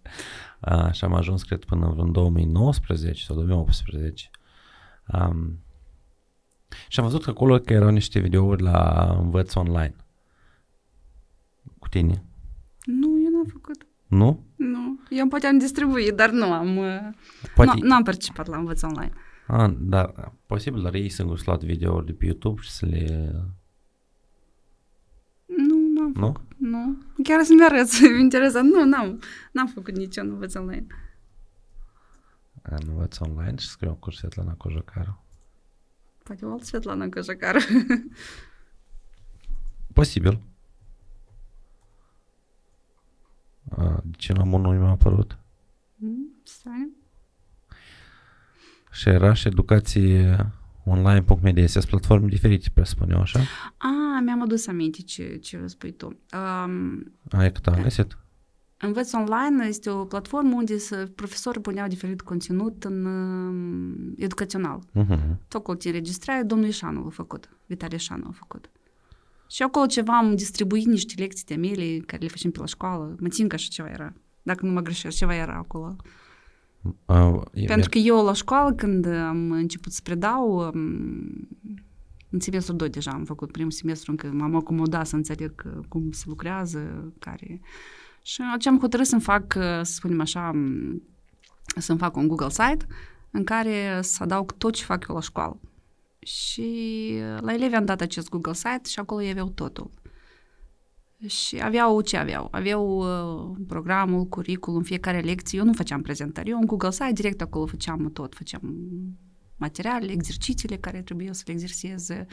[0.70, 4.30] uh, și am ajuns, cred, până în 2019 sau 2018.
[5.06, 5.63] Um,
[6.88, 9.94] și am văzut că acolo că erau niște videouri la învăț online
[11.78, 12.24] cu tine.
[12.84, 13.86] Nu, eu n-am făcut.
[14.06, 14.44] Nu?
[14.56, 14.98] Nu.
[15.10, 16.76] Eu poate am distribuit, dar nu am...
[16.76, 16.98] uh,
[17.54, 19.12] Poate, Nu, nu am participat la învăț online.
[19.46, 23.32] a, dar posibil, dar ei singur să luat videouri de pe YouTube și să le...
[25.46, 26.36] Nu, nu am Nu?
[26.56, 26.96] Nu.
[27.22, 28.72] Chiar să-mi arăți, interesant.
[28.72, 29.20] Nu, n-am,
[29.52, 30.86] n-am făcut niciun învăț online.
[32.62, 34.94] Învăț online și scriu cu Svetlana Cojocaru.
[35.02, 35.23] Poate o
[36.50, 37.58] alt Svetlana Căjăcară.
[39.92, 40.40] Posibil.
[43.70, 45.38] A, de ce n-am unul mi-a apărut?
[45.96, 46.90] Mm, Stai.
[48.90, 50.46] Și era și educație
[50.84, 51.66] online.media.
[51.66, 53.40] Sunt platforme diferite, presupun eu așa.
[53.76, 56.06] A, mi-am adus aminte ce, ce spui tu.
[56.06, 58.18] Um, Ai cât am găsit?
[58.86, 64.78] Învăț online este o platformă unde să, profesorii puneau diferit conținut în uh, educațional.
[64.78, 65.36] Uh-huh.
[65.48, 68.70] Tot acolo te înregistrai, domnul Ișanu a făcut, Vitalie Ișanu a făcut.
[69.46, 73.16] Și acolo ceva am distribuit niște lecții de mele care le facem pe la școală.
[73.20, 74.12] Mă țin că așa ceva era.
[74.42, 75.96] Dacă nu mă greșesc, ceva era acolo.
[77.06, 81.48] Uh, Pentru că eu la școală, când am început să predau, um,
[82.30, 86.10] în semestru 2 deja am făcut primul semestru, încă m-am acomodat să înțeleg uh, cum
[86.12, 87.60] se lucrează, care...
[88.26, 91.02] Și ce am hotărât să-mi fac, uh, să spunem așa, um,
[91.76, 92.86] să-mi fac un Google site
[93.30, 95.60] în care să adaug tot ce fac eu la școală.
[96.18, 99.90] Și uh, la elevi am dat acest Google site și acolo ei aveau totul.
[101.26, 102.48] Și aveau ce aveau?
[102.50, 105.58] Aveau uh, programul, curriculum, fiecare lecție.
[105.58, 106.50] Eu nu făceam prezentări.
[106.50, 108.34] Eu în Google Site direct acolo făceam tot.
[108.34, 108.74] Făceam
[109.56, 112.26] materiale, exercițiile care trebuia să le exerseze.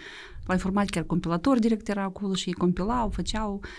[0.45, 3.53] La informatică chiar compilator direct era acolo și ei compilau, făceau.
[3.53, 3.69] Uh,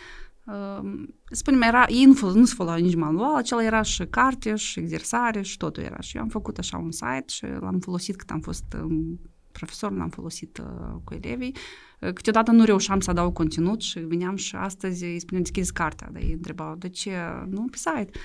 [1.31, 4.79] spunem, era, ei nu, fol- nu se foloseau nici manual, acela era și carteș, și
[4.79, 6.01] exersare, și totul era.
[6.01, 9.21] Și eu am făcut așa un site și l-am folosit cât am fost um,
[9.53, 11.55] profesor, l-am folosit uh, cu elevii.
[12.01, 16.09] Uh, Câteodată nu reușeam să adaug conținut și veneam și astăzi îi spuneam deschideți cartea,
[16.13, 17.11] dar ei întrebau de ce
[17.49, 18.19] nu pe site.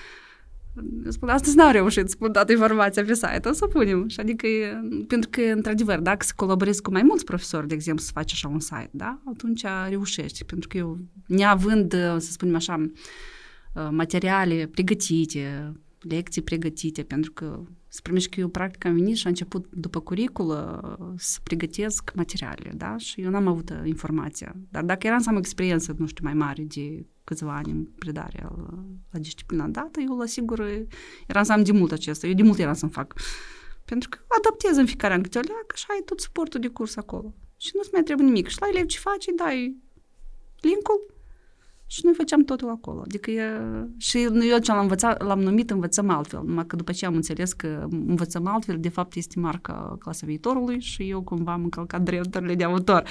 [1.04, 4.08] Eu spun, astăzi n-am reușit să pun toată informația pe site, o să punem.
[4.08, 8.04] Și adică, e- pentru că, într-adevăr, dacă să colaborezi cu mai mulți profesori, de exemplu,
[8.04, 10.44] să faci așa un site, da, atunci reușești.
[10.44, 12.90] Pentru că eu, neavând, uh, să spunem așa,
[13.74, 19.26] uh, materiale pregătite, lecții pregătite, pentru că să primești că eu practic am venit și
[19.26, 22.96] am început după curiculă să pregătesc materiale, da?
[22.96, 24.56] Și eu n-am avut uh, informația.
[24.70, 28.40] Dar dacă eram să am experiență, nu știu, mai mare de câțiva ani în predare
[28.42, 30.86] la, la disciplina dată, eu la sigur
[31.26, 32.26] eram să am de mult acesta.
[32.26, 33.14] Eu de mult eram să-mi fac.
[33.84, 36.96] Pentru că adaptez în fiecare an câte o leacă și ai tot suportul de curs
[36.96, 37.34] acolo.
[37.56, 38.48] Și nu-ți mai trebuie nimic.
[38.48, 39.76] Și la elevi ce faci, îi dai
[40.60, 41.14] linkul
[41.86, 43.00] și noi făceam totul acolo.
[43.00, 43.60] Adică e...
[43.96, 47.52] și eu ce l-am învățat, l-am numit învățăm altfel, numai că după ce am înțeles
[47.52, 52.54] că învățăm altfel, de fapt este marca clasa viitorului și eu cumva am încălcat drepturile
[52.54, 53.08] de autor.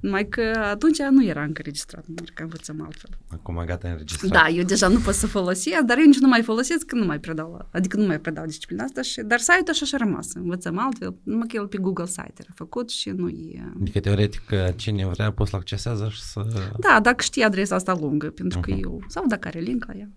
[0.00, 3.10] Numai că atunci nu era încă registrat marca învățăm altfel.
[3.28, 4.30] Acum gata înregistrat.
[4.30, 7.04] Da, eu deja nu pot să folosesc, dar eu nici nu mai folosesc că nu
[7.04, 10.32] mai predau, la- adică nu mai predau disciplina asta, și, dar site-ul așa și-a rămas,
[10.34, 13.72] învățăm altfel, numai că el pe Google Site era făcut și nu e...
[13.80, 14.42] Adică, teoretic,
[14.76, 16.46] cine vrea poate să accesează și să...
[16.78, 18.80] Da, dacă știi adresa asta lungă, pentru că Mhm.
[18.82, 20.08] eu, sau dacă are link la ea,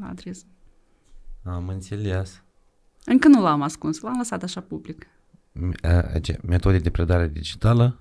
[0.00, 0.44] la adresă.
[1.44, 2.42] Am înțeles.
[3.04, 5.06] Încă nu l-am ascuns, l-am lăsat așa public.
[5.54, 8.00] M- a, ce, Metode de predare digitală,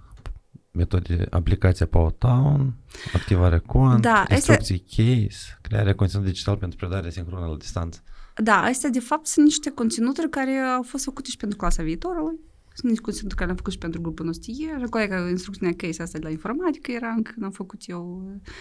[0.75, 2.73] metode, aplicația Powtown,
[3.13, 8.03] activarea cont, Da, este- instrucții case, crearea conținut digital pentru predare sincronă la distanță.
[8.43, 12.39] Da, astea de fapt sunt niște conținuturi care au fost făcute și pentru clasa viitorului.
[12.73, 14.83] Sunt niște conținuturi care le-am făcut și pentru grupul nostru ieri.
[14.83, 18.51] Acolo că instrucțiunea case asta de la informatică era încă n-am făcut eu uh,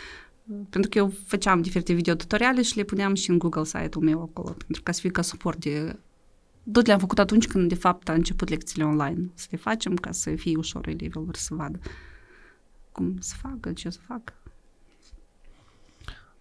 [0.71, 4.57] pentru că eu făceam diferite videotutoriale și le puneam și în Google site-ul meu acolo,
[4.67, 5.97] pentru ca să fie ca suport de...
[6.73, 9.31] Tot le-am făcut atunci când, de fapt, a început lecțiile online.
[9.35, 11.79] Să le facem ca să fie ușor elevilor să vadă
[12.95, 14.33] cum să facă, ce să facă.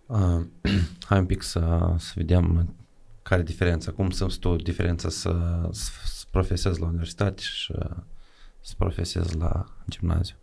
[0.05, 0.45] Uh,
[1.09, 2.75] hai un pic să, să vedem
[3.23, 7.97] care e diferența, cum simți tu diferența să, să, să profesezi la universitate și uh,
[8.61, 10.35] să profesezi la gimnaziu.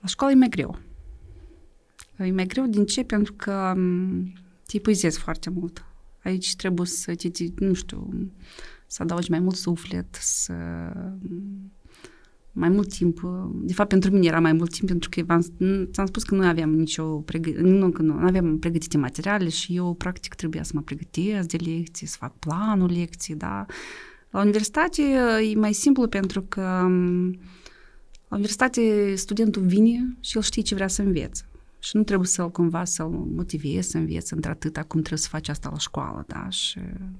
[0.00, 0.78] La școală e mai greu.
[2.18, 3.04] E mai greu din ce?
[3.04, 4.32] Pentru că m,
[4.66, 5.84] te epuizezi foarte mult.
[6.22, 8.30] Aici trebuie să te, te, nu știu,
[8.92, 10.52] să adaugi mai mult suflet, să
[12.52, 13.20] mai mult timp.
[13.52, 15.40] De fapt, pentru mine era mai mult timp pentru că v-am,
[15.92, 19.76] ți-am spus că nu aveam nicio pregă- nu, că nu, nu aveam pregătite materiale și
[19.76, 23.66] eu practic trebuia să mă pregătesc de lecții, să fac planul lecții, da.
[24.30, 25.02] La universitate
[25.52, 27.30] e mai simplu pentru că m,
[28.28, 31.46] la universitate studentul vine și el știe ce vrea să învețe.
[31.84, 35.68] Și nu trebuie să-l cumva să-l motivezi să înveți într-atâta cum trebuie să faci asta
[35.72, 36.46] la școală, da?
[36.48, 36.78] Și,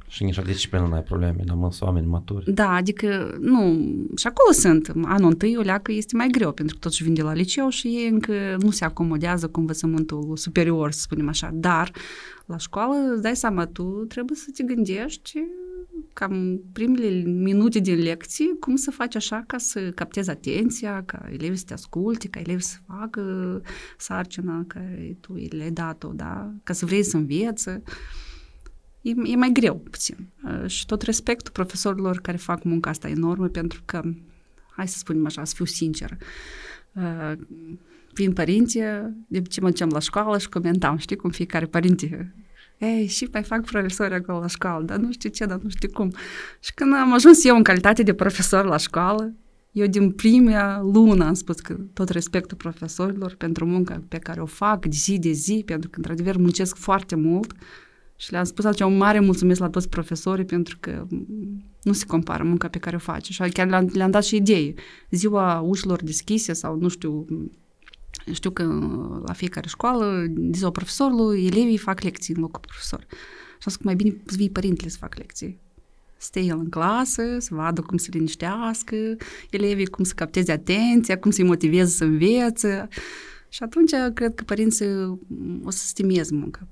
[0.09, 2.53] Și nici la disciplină nu ai probleme, dar mă, sunt oameni maturi.
[2.53, 4.93] da, adică, nu, și acolo sunt.
[5.05, 7.87] Anul întâi, o leacă, este mai greu, pentru că toți vin de la liceu și
[7.87, 11.51] ei încă nu se acomodează cu învățământul superior, să spunem așa.
[11.55, 11.91] Dar,
[12.47, 15.39] la școală, îți dai seama, tu trebuie să te gândești
[16.13, 21.57] cam primele minute din lecții, cum să faci așa ca să captezi atenția, ca elevii
[21.57, 23.63] să te asculte, ca elevii să facă
[23.99, 26.53] sarcina care tu le-ai dat-o, da?
[26.63, 27.83] Ca să vrei să învețe.
[29.01, 30.29] E, e mai greu puțin.
[30.45, 34.03] Uh, Și tot respectul profesorilor care fac munca asta enormă, pentru că,
[34.71, 36.17] hai să spunem așa, să fiu sinceră,
[36.93, 37.33] uh,
[38.15, 38.83] vin părinții,
[39.27, 42.35] de ce mă duceam la școală și comentam, știi, cum fiecare părinte
[42.87, 45.89] ei, și mai fac profesori acolo la școală, dar nu știu ce, dar nu știu
[45.93, 46.13] cum.
[46.61, 49.35] Și când am ajuns eu în calitate de profesor la școală,
[49.73, 54.47] eu din prima lună am spus că tot respectul profesorilor pentru munca pe care o
[54.47, 57.53] fac zi de zi, pentru că într-adevăr muncesc foarte mult
[58.17, 61.07] și le-am spus atunci un mare mulțumesc la toți profesorii pentru că
[61.83, 63.33] nu se compară munca pe care o face.
[63.33, 64.75] Și chiar le-am, le-am dat și idei.
[65.11, 67.27] Ziua ușilor deschise sau nu știu,
[68.33, 68.63] știu că
[69.27, 73.07] la fiecare școală, de ziua profesorului, elevii fac lecții în locul profesor.
[73.09, 75.59] Și am zis că mai bine să vii părintele să fac lecții.
[76.17, 78.97] Să stea el în clasă, să vadă cum să liniștească
[79.51, 82.89] elevii, cum să capteze atenția, cum să-i motiveze să învețe.
[83.49, 84.87] Și atunci cred că părinții
[85.65, 86.67] o să stimeze munca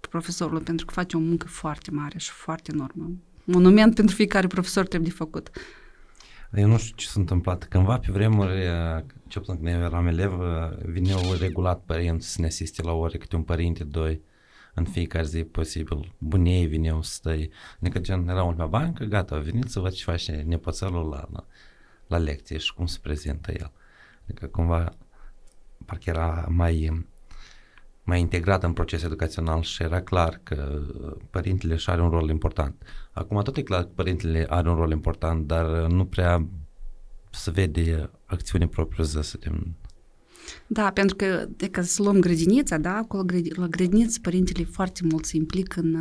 [0.00, 3.10] profesorului, pentru că face o muncă foarte mare și foarte enormă.
[3.44, 5.50] Monument pentru fiecare profesor trebuie de făcut.
[6.54, 7.64] Eu nu știu ce s-a întâmplat.
[7.64, 8.52] Cândva pe vremuri,
[9.28, 10.40] ce când eu eram elev,
[10.84, 14.20] vineau regulat părinți să ne asiste la ore, câte un părinte, doi,
[14.74, 16.14] în fiecare zi posibil.
[16.18, 17.50] Bunei vineau să stai.
[17.80, 21.46] Adică gen, era ultima bancă, gata, veniți să văd ce face nepoțelul la, la,
[22.06, 23.72] la lecție și cum se prezintă el.
[24.24, 24.92] Adică cumva
[25.84, 27.06] parcă era mai
[28.02, 30.82] mai integrat în procesul educațional și era clar că
[31.30, 32.82] părintele și are un rol important.
[33.12, 36.46] Acum tot e clar că părintele are un rol important, dar nu prea
[37.36, 39.74] se vede acțiune propriu-zisă din
[40.66, 43.24] Da, pentru că, de că să luăm grădinița, da, acolo
[43.54, 45.94] la grădiniță părintele foarte mult se implică în,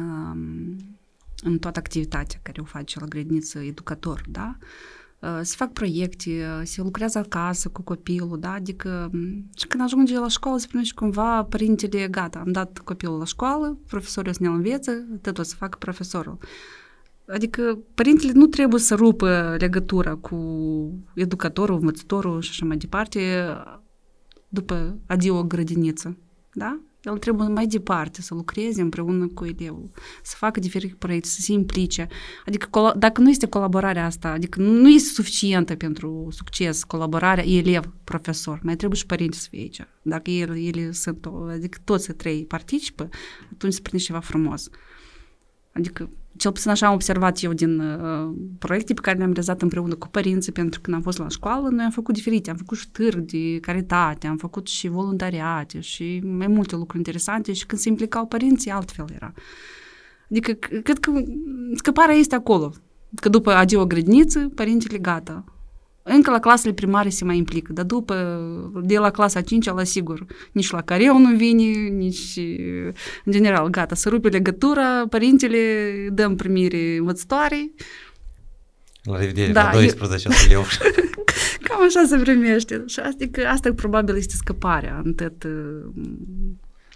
[1.44, 4.58] în toată activitatea care o face la grădiniță educator, da?
[5.42, 8.52] se fac proiecte, se lucrează acasă cu copilul, da?
[8.52, 9.12] Adică
[9.56, 13.78] și când ajunge la școală se primește cumva părintele, gata, am dat copilul la școală,
[13.88, 16.38] profesorul o să ne învețe, tot o să facă profesorul.
[17.28, 20.38] Adică părintele nu trebuie să rupă legătura cu
[21.16, 23.46] educatorul, învățătorul și așa mai departe
[24.48, 26.18] după adio grădiniță,
[26.54, 26.80] da?
[27.02, 29.92] El trebuie mai departe să lucreze împreună cu elevul,
[30.24, 32.08] să facă diferite proiecte, să se implice.
[32.46, 38.76] Adică dacă nu este colaborarea asta, adică nu este suficientă pentru succes colaborarea elev-profesor, mai
[38.76, 39.82] trebuie și părinți să fie aici.
[40.02, 43.10] Dacă ele, ele sunt, adică toți trei participă,
[43.52, 44.70] atunci se prinde ceva frumos.
[45.74, 49.96] Adică cel puțin așa am observat eu din uh, proiecte pe care le-am realizat împreună
[49.96, 52.78] cu părinții, pentru că când am fost la școală, noi am făcut diferite, am făcut
[52.78, 57.82] și târg de caritate, am făcut și voluntariate și mai multe lucruri interesante și când
[57.82, 59.34] se implicau părinții, altfel era.
[60.30, 61.24] Adică, cred că
[61.76, 62.74] scăparea este acolo,
[63.16, 65.44] că după adio grădiniță, părintele gata,
[66.08, 68.16] încă la clasele primare se mai implică, dar după,
[68.84, 72.38] de la clasa 5 la sigur, nici la careu nu vine, nici,
[73.26, 75.60] în general, gata, să rupe legătura, părintele,
[76.12, 77.72] dăm primire învățătoare.
[79.04, 80.64] La revedere, da, la 12 eu...
[81.68, 82.84] Cam așa se primește.
[82.88, 85.48] Și asta, că asta probabil este scăparea în tot...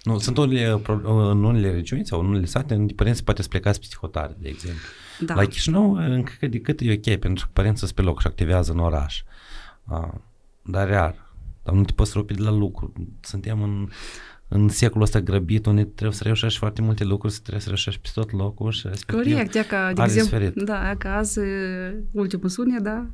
[0.03, 3.79] Nu, sunt unele, în unele regiuni sau în unele sate, unde părinții poate să plecați
[3.79, 4.81] peste hotare, de exemplu.
[5.19, 5.33] Da.
[5.33, 8.27] La Chișinău, încă cât de cât e ok, pentru că părinții sunt pe loc și
[8.27, 9.23] activează în oraș.
[9.87, 10.13] Uh,
[10.61, 11.27] dar rar.
[11.63, 12.93] Dar nu te poți rupi de la lucru.
[13.21, 13.89] Suntem în,
[14.47, 18.01] în secolul ăsta grăbit, unde trebuie să reușești foarte multe lucruri, să trebuie să reușești
[18.01, 21.39] pe tot locul și respectiv Corect, e ca, de exemplu, da, ca azi,
[22.11, 23.05] ultimul sunet, da,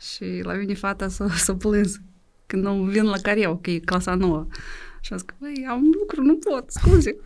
[0.00, 2.00] și la mine fata s-a, s-a plâns
[2.46, 4.46] când nu vin la careu, că e clasa nouă.
[5.00, 7.16] Și am zis că, băi, am lucru, nu pot, scuze.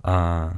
[0.00, 0.54] A,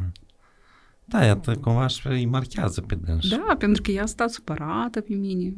[1.08, 3.28] da, iată, cumva îi marchează pe dâns.
[3.28, 5.54] Da, pentru că ea a stat supărată pe mine.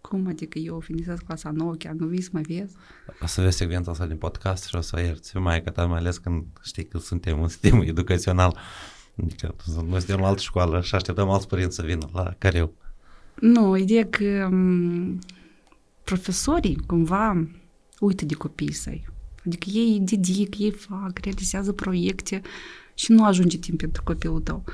[0.00, 2.74] Cum adică eu finisez clasa nouă, chiar nu vii să mă vezi?
[3.20, 5.86] O să vezi secvența asta din podcast și o să o ierți mai că ta,
[5.86, 8.58] mai ales când știi că suntem un sistem educațional.
[9.22, 9.54] Adică
[9.88, 12.74] noi suntem la altă școală și așteptăm alți părinți să vină la careu.
[13.40, 15.18] Nu, ideea că um,
[16.04, 17.46] profesorii cumva
[17.98, 19.06] uită de copiii săi.
[19.46, 22.40] Adică ei dedic, ei fac, realizează proiecte
[22.94, 24.64] și nu ajunge timp pentru copilul tău.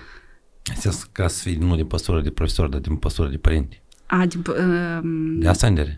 [0.76, 3.82] Asta ca să fii nu din postură de profesor, dar din postură de părinte.
[4.06, 5.96] A, din, uh, de ascendere.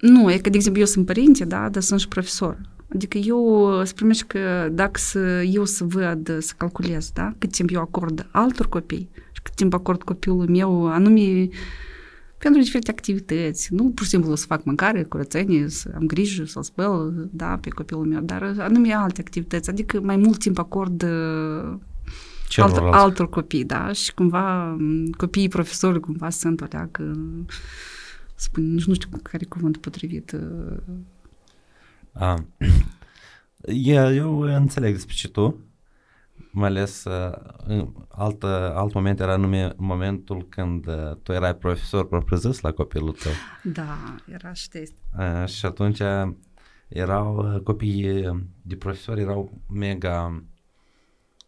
[0.00, 2.60] Nu, e că, de exemplu, eu sunt părinte, da, dar sunt și profesor.
[2.94, 7.34] Adică eu spun că dacă să, eu să văd, să calculez, da?
[7.38, 11.48] Cât timp eu acord altor copii și cât timp acord copilul meu, anume
[12.40, 13.74] pentru diferite activități.
[13.74, 17.68] Nu pur și simplu să fac mâncare, curățenie, să am grijă, să-l spăl, da, pe
[17.68, 19.70] copilul meu, dar anume alte activități.
[19.70, 21.02] Adică mai mult timp acord
[22.56, 24.76] altor, altor copii, da, și cumva
[25.16, 27.18] copiii profesori cumva sunt o leacă,
[28.34, 30.36] spun, nici nu știu care cuvânt potrivit.
[32.12, 32.44] A,
[34.14, 35.58] eu înțeleg despre ce tu,
[36.52, 38.42] mai ales uh, alt,
[38.74, 43.32] alt moment era nume momentul când uh, tu erai profesor propriu-zis la copilul tău.
[43.62, 44.94] Da, era și test.
[45.18, 46.00] Uh, și atunci
[46.88, 50.42] erau uh, copiii de profesori erau mega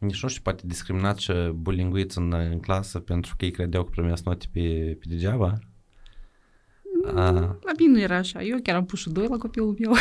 [0.03, 3.91] nici nu știu, poate discriminat și bulinguiți în, în clasă pentru că ei credeau că
[3.91, 5.59] primesc note pe, pe degeaba.
[7.05, 8.43] Mm, A, la mine nu era așa.
[8.43, 9.93] Eu chiar am pus și doi la copilul meu.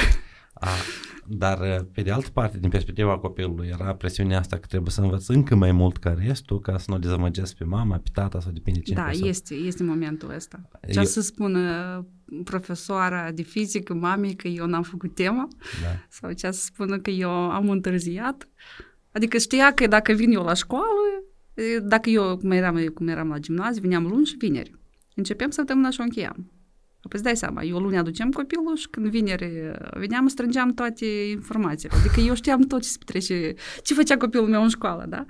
[0.53, 0.67] A,
[1.27, 5.27] dar pe de altă parte, din perspectiva copilului, era presiunea asta că trebuie să învăț
[5.27, 8.79] încă mai mult ca restul ca să nu dezamăgesc pe mama, pe tata sau depinde
[8.79, 10.61] cine Da, este, este momentul ăsta.
[10.91, 11.03] Ce eu...
[11.03, 12.05] să spună
[12.43, 15.47] profesoara de fizică mamei că eu n-am făcut tema
[15.81, 16.05] da.
[16.09, 18.47] sau ce să spună că eu am întârziat.
[19.11, 21.23] Adică știa că dacă vin eu la școală,
[21.83, 24.75] dacă eu, cum eram, cum eram la gimnaziu, veneam luni și vineri.
[25.15, 26.51] Începeam săptămâna și o încheiam.
[27.01, 31.95] Păi îți dai seama, eu luni aduceam copilul și când vineri veneam, strângeam toate informațiile.
[31.99, 35.25] Adică eu știam tot ce se petrece, ce făcea copilul meu în școală, da?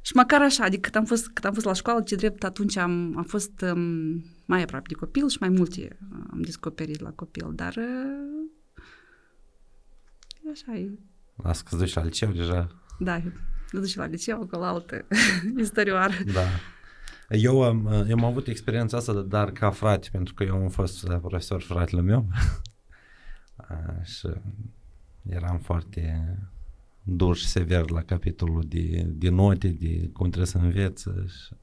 [0.00, 2.76] Și măcar așa, adică cât am fost, cât am fost la școală, ce drept atunci
[2.76, 5.98] am, am fost um, mai aproape de copil și mai multe
[6.30, 8.50] am descoperit la copil, dar uh,
[10.52, 10.98] așa e.
[11.42, 12.68] Las că duci la liceu deja.
[12.98, 13.22] Da,
[13.70, 15.06] duci la liceu cu la altă
[15.56, 16.14] istorioară.
[16.32, 16.46] Da.
[17.28, 21.06] Eu am, eu am avut experiența asta, dar ca frate, pentru că eu am fost
[21.06, 22.28] profesor fratele meu
[24.14, 24.28] și
[25.28, 26.36] eram foarte
[27.02, 31.54] dur și sever la capitolul de, de note, de cum trebuie să învețe și,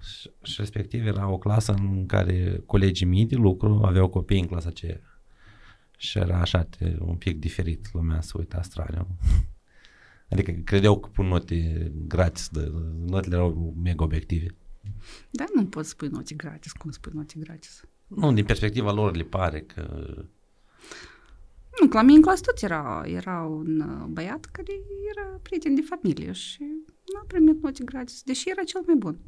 [0.00, 4.46] și, și respectiv era o clasă în care colegii mei de lucru aveau copii în
[4.46, 5.00] clasa aceea
[5.96, 9.06] și era așa un pic diferit lumea să uita straniu.
[10.30, 12.72] Adică credeau că pun note gratis, de,
[13.06, 14.46] notele erau mega obiective.
[15.30, 17.84] Da, nu poți spui note gratis, cum spui note gratis?
[18.06, 20.14] Nu, din perspectiva lor le pare că...
[21.80, 24.72] Nu, la mine în clasă tot era, era un uh, băiat care
[25.10, 26.62] era prieten de familie și
[27.14, 29.18] n-a primit note gratis, deși era cel mai bun.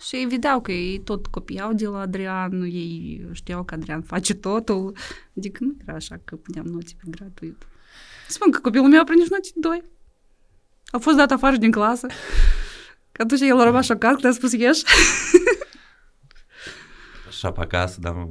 [0.00, 4.34] Și ei vedeau că ei tot copiau de la Adrian, ei știau că Adrian face
[4.34, 4.96] totul,
[5.36, 7.66] adică nu era așa că puneam note pe gratuit.
[8.28, 9.82] Spun că copilul meu a primit note 2.
[10.96, 12.06] A fost dat afară din clasă.
[13.12, 14.84] Că atunci el a rămas șocat când a spus ieși.
[17.30, 18.28] Și acasă, dar...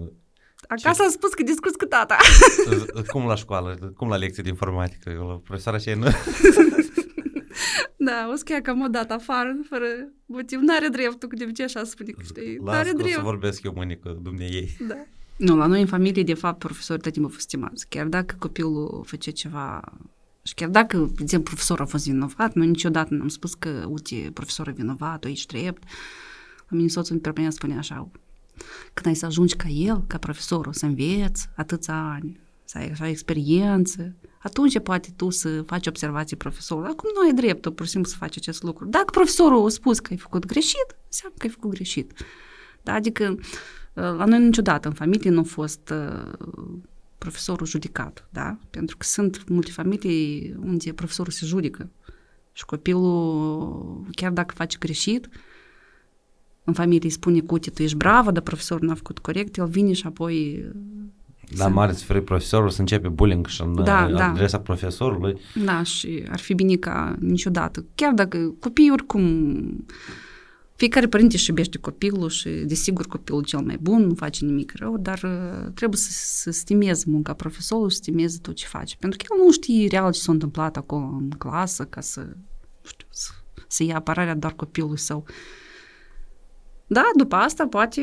[0.67, 2.17] Acasă a spus că discuți cu tata.
[3.11, 6.07] cum la școală, cum la lecție de informatică, profesoara și nu...
[7.95, 9.85] Da, o să că am dat afară, fără
[10.25, 10.59] motiv.
[10.59, 12.57] N-are dreptul, că de obicei așa spune că știi.
[12.63, 13.13] N-are drept.
[13.13, 14.77] să vorbesc eu mâine cu ei.
[14.87, 14.95] Da.
[15.37, 17.87] Nu, la noi în familie, de fapt, profesorii tot timpul fost stimați.
[17.89, 19.81] Chiar dacă copilul face ceva
[20.45, 24.31] și chiar dacă, de exemplu, profesorul a fost vinovat, noi niciodată n-am spus că, uite,
[24.33, 25.83] profesorul e vinovat, tu ești drept.
[26.67, 28.09] La mine soțul îmi permanent spune așa,
[28.93, 33.07] când ai să ajungi ca el, ca profesorul, să înveți atâția ani, să ai așa
[33.07, 36.89] experiență, atunci poate tu să faci observații profesorului.
[36.89, 38.85] Acum nu ai dreptul, pur și simplu, să faci acest lucru.
[38.85, 42.11] Dacă profesorul a spus că ai făcut greșit, înseamnă că ai făcut greșit.
[42.83, 42.93] Da?
[42.93, 43.37] Adică
[43.93, 45.93] la noi niciodată în familie nu a fost
[47.17, 48.57] profesorul judecat, da?
[48.69, 51.89] Pentru că sunt multe familii unde profesorul se judecă
[52.51, 55.29] și copilul, chiar dacă face greșit,
[56.63, 59.93] în familie îi spune cu tu ești bravă, dar profesorul n-a făcut corect, el vine
[59.93, 60.65] și apoi
[61.57, 64.29] la mare să fie profesorul să începe bullying și în da, da.
[64.29, 64.63] adresa da.
[64.63, 65.37] profesorului.
[65.63, 67.85] Da, și ar fi bine ca niciodată.
[67.95, 69.85] Chiar dacă copiii oricum
[70.75, 74.97] fiecare părinte își iubește copilul și, desigur, copilul cel mai bun, nu face nimic rău,
[74.97, 78.95] dar uh, trebuie să, să stimeze munca profesorului, să stimeze tot ce face.
[78.99, 82.89] Pentru că el nu știe real ce s-a întâmplat acolo în clasă ca să, nu
[82.89, 83.31] știu, să,
[83.67, 85.25] să ia apărarea doar copilului său.
[86.87, 88.01] Da, după asta poate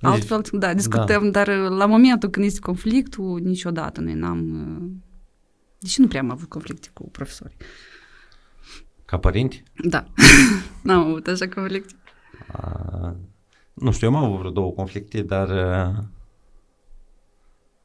[0.00, 1.44] altfel, da, discutăm, da.
[1.44, 4.50] dar uh, la momentul când este conflictul, niciodată noi n-am...
[4.80, 4.90] Uh,
[5.78, 7.56] deși nu prea am avut conflicte cu profesorii.
[9.12, 9.62] Ca părinți?
[9.84, 10.04] Da.
[10.82, 11.94] N-am avut așa conflicte.
[12.52, 13.16] A,
[13.72, 15.48] nu știu, eu am avut vreo două conflicte, dar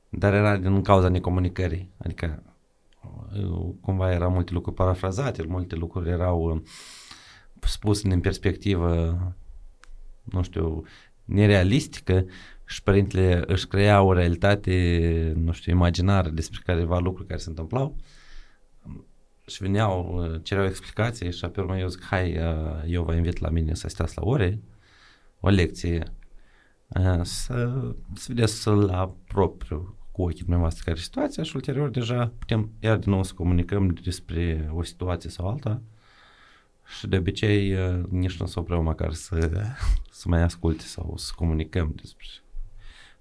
[0.10, 1.92] dar era din cauza necomunicării.
[1.98, 2.44] Adică
[3.82, 6.64] cumva erau multe lucruri parafrazate, multe lucruri erau
[7.62, 9.18] spuse în perspectivă,
[10.24, 10.84] nu știu,
[11.26, 12.26] nerealistică
[12.66, 17.96] și părintele își crea o realitate, nu știu, imaginară despre careva lucruri care se întâmplau
[19.48, 22.40] și veneau, cereau explicații și pe urmă eu zic, hai,
[22.86, 24.60] eu vă invit la mine să stați la ore,
[25.40, 26.14] o lecție,
[27.22, 32.72] să, să vedeți la propriu cu ochii dumneavoastră care e situația și ulterior deja putem
[32.80, 35.82] iar din nou să comunicăm despre o situație sau alta
[36.98, 37.76] și de obicei
[38.10, 39.66] nici nu s-o vreau măcar să,
[40.12, 42.26] să mai asculte sau să comunicăm despre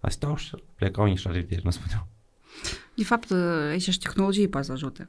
[0.01, 2.07] asta și plecau niște revedere, nu spuneau.
[2.95, 3.31] De fapt,
[3.71, 5.09] aici și tehnologii poate să ajute.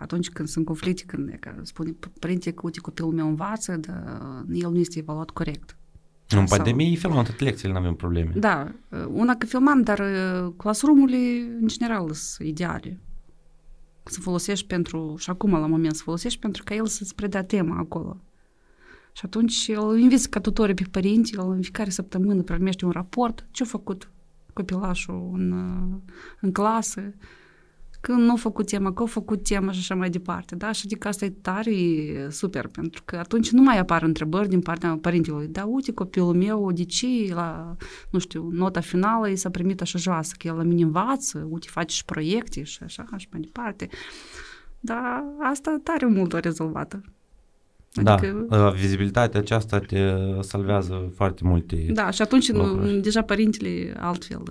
[0.00, 4.20] Atunci când sunt conflicte, când e că spune părinte că uite copilul meu învață, dar
[4.52, 5.76] el nu este evaluat corect.
[6.28, 6.96] În pandemie sau...
[6.96, 8.32] filmam toate lecțiile, nu avem probleme.
[8.36, 8.72] Da,
[9.08, 10.02] una că filmam, dar
[10.56, 12.98] classroom-urile în general sunt ideale.
[14.02, 17.78] Să folosești pentru, și acum la moment să folosești pentru ca el să-ți predea tema
[17.78, 18.20] acolo.
[19.12, 23.46] Și atunci îl inviți ca tutorii pe părinți, el în fiecare săptămână primește un raport,
[23.50, 24.10] ce-a făcut
[24.52, 25.52] copilașul în,
[26.40, 27.14] în clasă,
[28.04, 30.72] că nu a făcut tema, că a făcut tema și așa mai departe, da?
[30.72, 34.60] Și adică asta e tare e super, pentru că atunci nu mai apar întrebări din
[34.60, 35.46] partea părintelui.
[35.46, 37.76] Da, uite, copilul meu, de ce la,
[38.10, 41.66] nu știu, nota finală i s-a primit așa joasă, că el la mine învață, uite,
[41.70, 43.88] face și proiecte și așa și mai departe.
[44.80, 47.02] Dar asta tare mult o rezolvată.
[47.94, 48.46] Adică...
[48.48, 54.42] Da, vizibilitatea aceasta te salvează foarte multe Da, și atunci nu, deja părintele altfel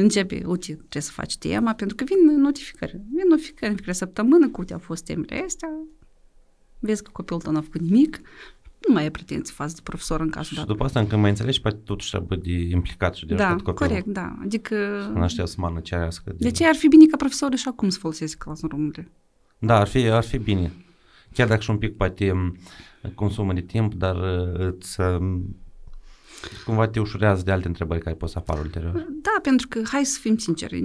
[0.00, 2.92] începe, uite, trebuie să faci tema, pentru că vin notificări.
[2.92, 5.68] Vin notificări în fiecare săptămână, cu uite, au fost temele astea,
[6.78, 8.20] vezi că copilul tău n-a făcut nimic,
[8.88, 10.64] nu mai ai pretenții față de profesor în cazul dat.
[10.64, 13.64] Și după asta, încă mai înțelegi, poate totuși trebuie de implicat și de da, ajutat
[13.64, 13.88] copilul.
[13.88, 14.38] corect, da.
[14.42, 14.76] Adică...
[15.14, 16.30] Nu aștept să mă cerească.
[16.30, 16.36] De...
[16.38, 19.10] de ce ar fi bine ca profesorul și acum să folosesc classroom-urile?
[19.58, 20.72] Da, ar fi, ar fi bine.
[21.32, 22.52] Chiar dacă și un pic poate
[23.14, 24.16] consumă de timp, dar
[24.52, 24.96] îți
[26.64, 28.92] cumva te ușurează de alte întrebări care pot să apară ulterior.
[29.22, 30.84] Da, pentru că, hai să fim sinceri,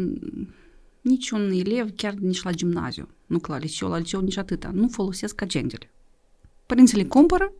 [1.02, 4.88] niciun elev, chiar nici la gimnaziu, nu că la liceu, la liceu nici atâta, nu
[4.88, 5.92] folosesc agendele.
[6.66, 7.54] Părinții le cumpără,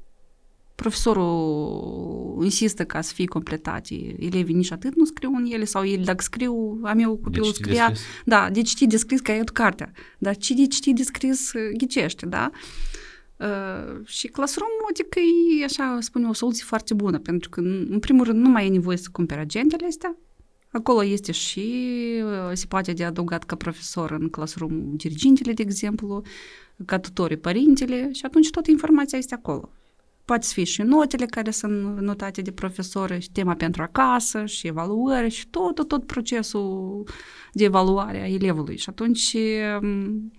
[0.76, 6.04] profesorul insistă ca să fie completate, elevii nici atât nu scriu în ele, sau el
[6.04, 9.44] dacă scriu, a meu copilul de scria, de da, de citit de scris că ai
[9.54, 12.52] cartea, dar ce de citit de scris ghicește, da?
[12.54, 12.91] Uh,
[14.04, 15.20] și Classroom, adică
[15.60, 18.70] e, așa, spune, o soluție foarte bună, pentru că, în primul rând, nu mai e
[18.70, 20.18] nevoie să cumperi agentele astea.
[20.72, 26.22] Acolo este și uh, se poate de adăugat ca profesor în Classroom dirigintele, de exemplu,
[26.86, 29.70] ca tutorii părintele și atunci toată informația este acolo.
[30.26, 34.68] Poate să fie și notele care sunt notate de profesori, și tema pentru acasă, și
[34.68, 37.04] evaluări, și tot, tot, tot procesul
[37.54, 38.78] de evaluare a elevului.
[38.78, 39.36] Și atunci
[39.82, 40.32] um,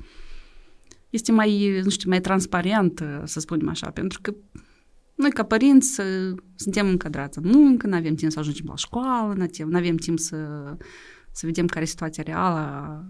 [1.13, 4.35] este mai, nu știu, mai transparent, să spunem așa, pentru că
[5.15, 6.01] noi ca părinți
[6.55, 9.35] suntem încadrați în muncă, nu avem timp să ajungem la școală,
[9.67, 10.37] nu avem timp să,
[11.31, 13.05] să vedem care e situația reală a,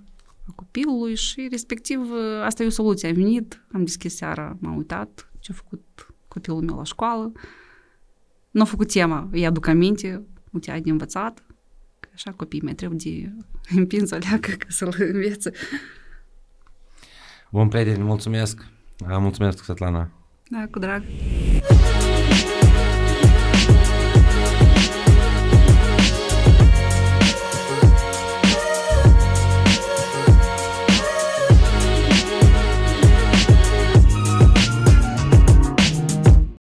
[0.47, 2.01] a copilului și respectiv
[2.45, 3.09] asta e o soluție.
[3.09, 7.33] Am venit, am deschis seara, m-am uitat ce a făcut copilul meu la școală,
[8.51, 11.45] nu a făcut tema, îi aduc aminte, uite, ai de învățat,
[12.01, 13.33] că așa copiii mei trebuie de
[13.79, 15.53] împins o leacă ca să-l învețe.
[17.53, 18.67] Bun, prieteni, mulțumesc.
[19.09, 20.09] Mulțumesc, Svetlana.
[20.49, 21.03] Da, cu drag.